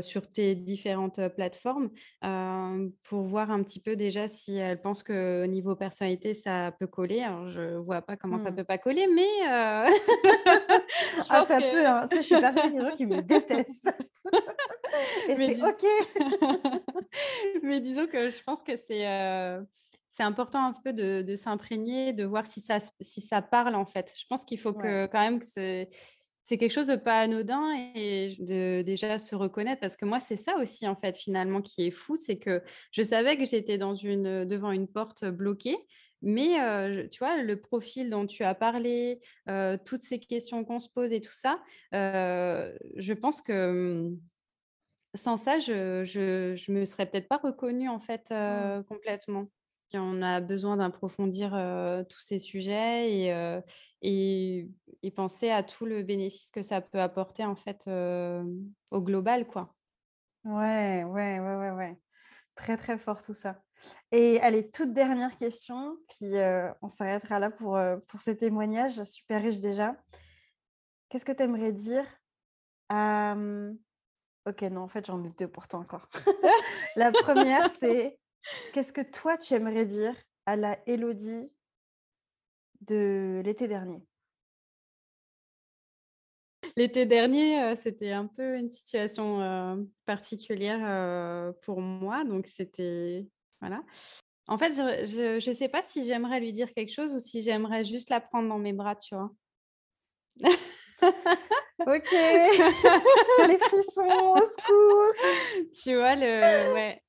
[0.00, 1.90] sur tes différentes plateformes
[3.02, 7.20] pour voir un petit peu déjà si elle pense que niveau personnalité, ça peut coller.
[7.20, 8.56] Alors, je ne vois pas comment ça ne mmh.
[8.56, 9.28] peut pas coller, mais...
[11.28, 12.04] ah, ça peut, hein.
[12.10, 13.90] je suis pas des gens qui me détestent.
[15.28, 15.84] Et c'est OK.
[17.62, 19.62] Mais disons que je pense que c'est euh,
[20.10, 23.86] c'est important un peu de, de s'imprégner, de voir si ça, si ça parle en
[23.86, 24.12] fait.
[24.16, 25.88] Je pense qu'il faut que quand même que c'est
[26.44, 30.36] c'est quelque chose de pas anodin et de déjà se reconnaître parce que moi c'est
[30.36, 33.94] ça aussi en fait finalement qui est fou c'est que je savais que j'étais dans
[33.94, 35.76] une devant une porte bloquée
[36.20, 40.80] mais euh, tu vois le profil dont tu as parlé euh, toutes ces questions qu'on
[40.80, 41.62] se pose et tout ça
[41.92, 44.18] je pense que hum,
[45.14, 48.84] sans ça, je je me serais peut-être pas reconnue en fait, mmh.
[48.88, 49.46] complètement.
[49.94, 51.50] on a besoin d'approfondir,
[52.08, 53.60] tous ces sujets et
[54.02, 54.68] et
[55.02, 57.88] et penser à tout le bénéfice que ça peut apporter en fait,
[58.90, 59.74] au global, quoi.
[60.44, 61.98] Ouais, ouais, ouais, ouais, ouais.
[62.54, 63.62] Très, très fort tout ça.
[64.12, 66.32] Et allez, toute dernière question, puis,
[66.82, 69.96] on s'arrêtera là pour, pour ce témoignage super riche déjà.
[71.08, 72.06] Qu'est-ce que tu aimerais dire
[72.88, 73.36] à,
[74.46, 76.08] Ok, non, en fait, j'en ai deux pour toi encore.
[76.96, 78.18] la première, c'est
[78.72, 80.16] qu'est-ce que toi, tu aimerais dire
[80.46, 81.48] à la Elodie
[82.80, 84.02] de l'été dernier?
[86.76, 89.76] L'été dernier, euh, c'était un peu une situation euh,
[90.06, 92.24] particulière euh, pour moi.
[92.24, 93.28] Donc, c'était.
[93.60, 93.84] Voilà.
[94.48, 97.84] En fait, je ne sais pas si j'aimerais lui dire quelque chose ou si j'aimerais
[97.84, 99.30] juste la prendre dans mes bras, tu vois.
[101.86, 102.12] Ok.
[103.48, 105.14] les frissons, au secours.
[105.82, 107.02] Tu vois, le, ouais.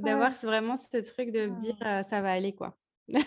[0.00, 2.02] D'avoir vraiment ce truc de me dire ah.
[2.02, 2.76] ça va aller, quoi.
[3.08, 3.20] ouais,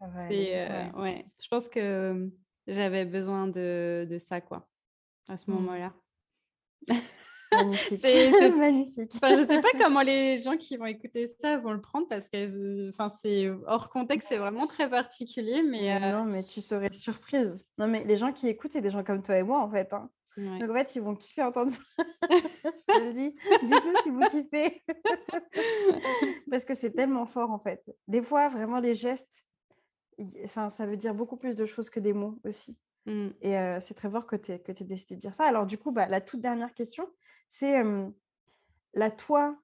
[0.00, 1.26] ça va aller, euh, ouais.
[1.40, 2.30] Je pense que
[2.66, 4.68] j'avais besoin de, de, ça, quoi,
[5.30, 5.54] à ce mmh.
[5.54, 5.92] moment-là.
[7.52, 8.00] Magnifique.
[8.02, 9.12] C'est magnifique.
[9.14, 12.28] Enfin, je sais pas comment les gens qui vont écouter ça vont le prendre parce
[12.28, 15.62] que enfin, c'est hors contexte, c'est vraiment très particulier.
[15.62, 17.64] Mais euh Non, mais tu serais surprise.
[17.78, 19.92] Non, mais les gens qui écoutent, c'est des gens comme toi et moi, en fait.
[19.92, 20.10] Hein.
[20.36, 21.80] Donc, en fait, ils vont kiffer entendre ça.
[22.30, 23.34] je te le dis.
[23.64, 24.82] Dites-nous si vous kiffez.
[26.50, 27.82] parce que c'est tellement fort, en fait.
[28.06, 29.44] Des fois, vraiment, les gestes,
[30.44, 32.78] enfin, ça veut dire beaucoup plus de choses que des mots aussi.
[33.08, 33.28] Mmh.
[33.40, 35.44] Et c'est très fort que tu aies, décidé de dire ça.
[35.44, 37.08] Alors, du coup, bah, la toute dernière question,
[37.48, 37.82] c'est
[38.94, 39.56] la toi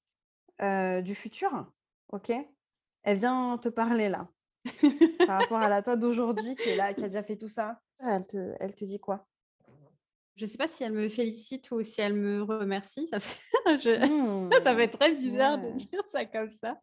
[0.61, 1.70] du futur,
[2.09, 2.32] ok
[3.03, 4.28] Elle vient te parler là,
[5.26, 7.82] par rapport à la toi d'aujourd'hui qui est là, qui a déjà fait tout ça.
[7.99, 9.26] Elle te, elle te dit quoi?
[10.37, 13.09] Je ne sais pas si elle me félicite ou si elle me remercie.
[13.09, 14.51] Ça fait, mmh.
[14.62, 16.78] ça fait très bizarre de dire ça comme ça.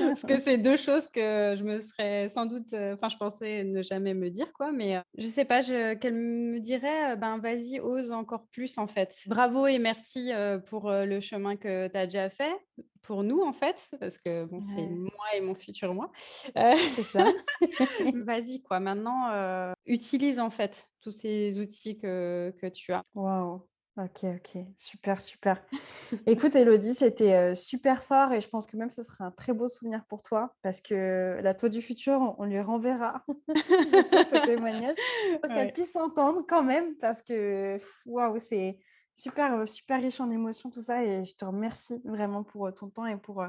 [0.00, 3.82] Parce que c'est deux choses que je me serais sans doute, enfin, je pensais ne
[3.82, 4.72] jamais me dire, quoi.
[4.72, 9.14] Mais je ne sais pas, qu'elle me dirait, ben, vas-y, ose encore plus, en fait.
[9.26, 10.32] Bravo et merci
[10.66, 12.56] pour le chemin que tu as déjà fait
[13.02, 16.10] pour nous, en fait, parce que bon, c'est moi et mon futur moi.
[16.58, 17.24] Euh, c'est ça.
[18.14, 18.80] Vas-y, quoi.
[18.80, 23.02] Maintenant, euh, utilise, en fait, tous ces outils que, que tu as.
[23.14, 23.62] Waouh.
[23.98, 25.64] Ok, ok, super, super.
[26.26, 29.54] Écoute, Elodie, c'était euh, super fort et je pense que même ce sera un très
[29.54, 33.24] beau souvenir pour toi parce que la toi du futur, on, lui renverra
[33.54, 34.96] ce témoignage
[35.40, 38.78] pour qu'elle puisse s'entendre quand même parce que waouh, c'est
[39.16, 41.02] super, super riche en émotions, tout ça.
[41.02, 43.44] Et je te remercie vraiment pour ton temps et pour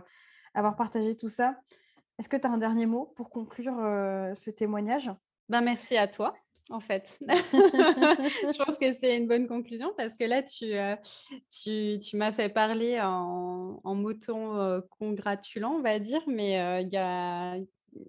[0.54, 1.60] avoir partagé tout ça.
[2.18, 3.76] Est-ce que tu as un dernier mot pour conclure
[4.36, 5.12] ce témoignage?
[5.50, 6.34] Ben, Merci à toi.
[6.70, 12.50] En fait, je pense que c'est une bonne conclusion parce que là, tu, m'as fait
[12.50, 17.56] parler en, en moton congratulant, on va dire, mais il y a,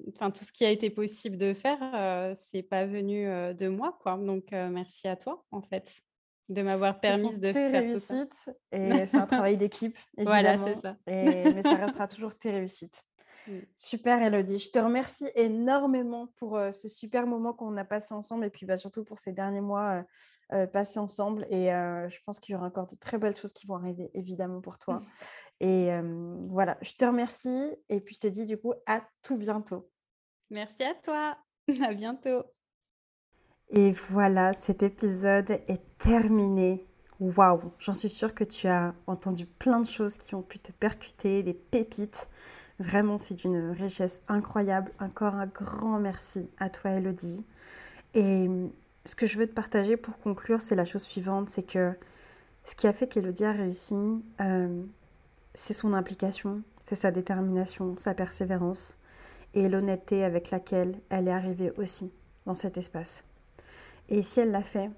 [0.08, 3.96] enfin, tout ce qui a été possible de faire, euh, c'est pas venu de moi,
[4.02, 4.16] quoi.
[4.16, 6.02] Donc, merci à toi, en fait
[6.48, 8.14] de m'avoir permis de faire tout ça.
[8.72, 10.96] Et c'est un travail d'équipe, Voilà, c'est ça.
[11.06, 13.04] mais ça restera toujours tes réussites.
[13.76, 18.50] Super Elodie, je te remercie énormément pour ce super moment qu'on a passé ensemble et
[18.50, 20.04] puis bah, surtout pour ces derniers mois
[20.72, 21.46] passés ensemble.
[21.50, 24.60] Et je pense qu'il y aura encore de très belles choses qui vont arriver évidemment
[24.60, 25.00] pour toi.
[25.60, 25.88] Et
[26.48, 29.90] voilà, je te remercie et puis je te dis du coup à tout bientôt.
[30.50, 31.36] Merci à toi,
[31.82, 32.44] à bientôt.
[33.70, 36.86] Et voilà, cet épisode est terminé.
[37.20, 40.72] Waouh, j'en suis sûre que tu as entendu plein de choses qui ont pu te
[40.72, 42.28] percuter, des pépites.
[42.78, 44.90] Vraiment, c'est d'une richesse incroyable.
[45.00, 47.44] Encore un grand merci à toi, Elodie.
[48.14, 48.48] Et
[49.04, 51.92] ce que je veux te partager pour conclure, c'est la chose suivante, c'est que
[52.64, 54.82] ce qui a fait qu'Elodie a réussi, euh,
[55.54, 58.98] c'est son implication, c'est sa détermination, sa persévérance
[59.54, 62.12] et l'honnêteté avec laquelle elle est arrivée aussi
[62.46, 63.27] dans cet espace.
[64.08, 64.90] Et si elle l'a fait,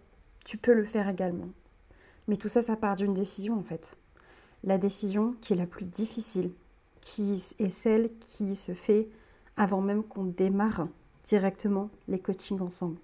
[0.44, 1.48] tu peux le faire également.
[2.28, 3.96] Mais tout ça, ça part d'une décision en fait.
[4.62, 6.52] La décision qui est la plus difficile,
[7.00, 9.08] qui est celle qui se fait
[9.56, 10.88] avant même qu'on démarre
[11.24, 12.98] directement les coachings ensemble,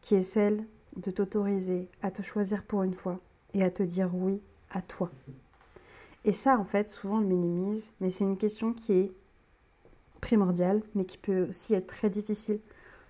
[0.00, 0.64] qui est celle
[0.96, 3.20] de t'autoriser à te choisir pour une fois
[3.54, 5.10] et à te dire oui à toi.
[6.24, 9.12] Et ça, en fait, souvent le minimise, mais c'est une question qui est
[10.20, 12.60] primordiale, mais qui peut aussi être très difficile.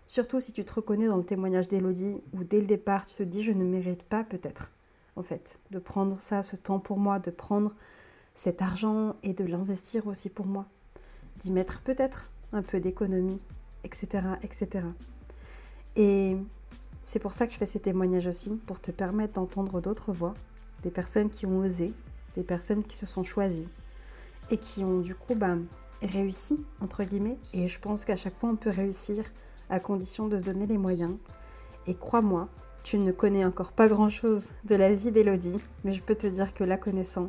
[0.08, 3.22] Surtout si tu te reconnais dans le témoignage d'Elodie, où dès le départ, tu te
[3.22, 4.72] dis je ne mérite pas peut-être,
[5.16, 7.74] en fait, de prendre ça, ce temps pour moi, de prendre
[8.32, 10.64] cet argent et de l'investir aussi pour moi,
[11.36, 13.38] d'y mettre peut-être un peu d'économie,
[13.84, 14.86] etc., etc.
[15.94, 16.38] Et
[17.04, 20.32] c'est pour ça que je fais ces témoignages aussi, pour te permettre d'entendre d'autres voix,
[20.84, 21.92] des personnes qui ont osé,
[22.34, 23.68] des personnes qui se sont choisies
[24.50, 25.66] et qui ont du coup ben,
[26.00, 27.36] réussi, entre guillemets.
[27.52, 29.22] Et je pense qu'à chaque fois, on peut réussir
[29.70, 31.16] à condition de se donner les moyens.
[31.86, 32.48] Et crois-moi,
[32.82, 36.52] tu ne connais encore pas grand-chose de la vie d'Elodie, mais je peux te dire
[36.54, 37.26] que la connaissant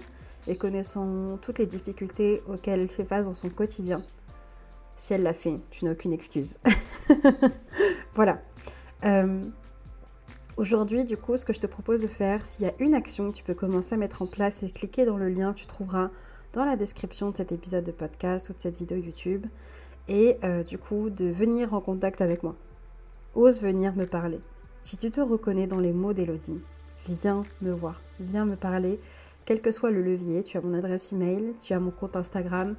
[0.47, 4.01] et connaissant toutes les difficultés auxquelles elle fait face dans son quotidien,
[4.95, 6.59] si elle l'a fait, tu n'as aucune excuse.
[8.15, 8.41] voilà.
[9.05, 9.41] Euh,
[10.57, 13.31] aujourd'hui, du coup, ce que je te propose de faire, s'il y a une action
[13.31, 15.67] que tu peux commencer à mettre en place et cliquer dans le lien que tu
[15.67, 16.09] trouveras
[16.53, 19.45] dans la description de cet épisode de podcast ou de cette vidéo YouTube,
[20.09, 22.55] et euh, du coup de venir en contact avec moi.
[23.35, 24.39] Ose venir me parler.
[24.81, 26.61] Si tu te reconnais dans les mots d'Elodie,
[27.05, 28.99] viens me voir, viens me parler,
[29.45, 30.43] quel que soit le levier.
[30.43, 32.75] Tu as mon adresse email, tu as mon compte Instagram,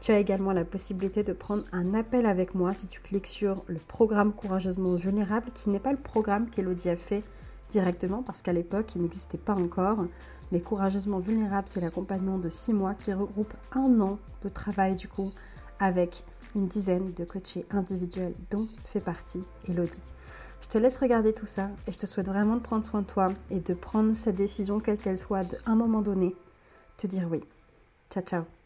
[0.00, 3.62] tu as également la possibilité de prendre un appel avec moi si tu cliques sur
[3.66, 7.22] le programme Courageusement Vulnérable, qui n'est pas le programme qu'Elodie a fait
[7.68, 10.06] directement, parce qu'à l'époque, il n'existait pas encore.
[10.52, 15.06] Mais Courageusement Vulnérable, c'est l'accompagnement de six mois qui regroupe un an de travail du
[15.06, 15.32] coup
[15.78, 16.24] avec
[16.54, 20.02] une dizaine de coachés individuels dont fait partie Elodie.
[20.62, 23.06] Je te laisse regarder tout ça et je te souhaite vraiment de prendre soin de
[23.06, 26.34] toi et de prendre cette décision, quelle qu'elle soit, à un moment donné,
[26.98, 27.40] te dire oui.
[28.10, 28.59] Ciao, ciao.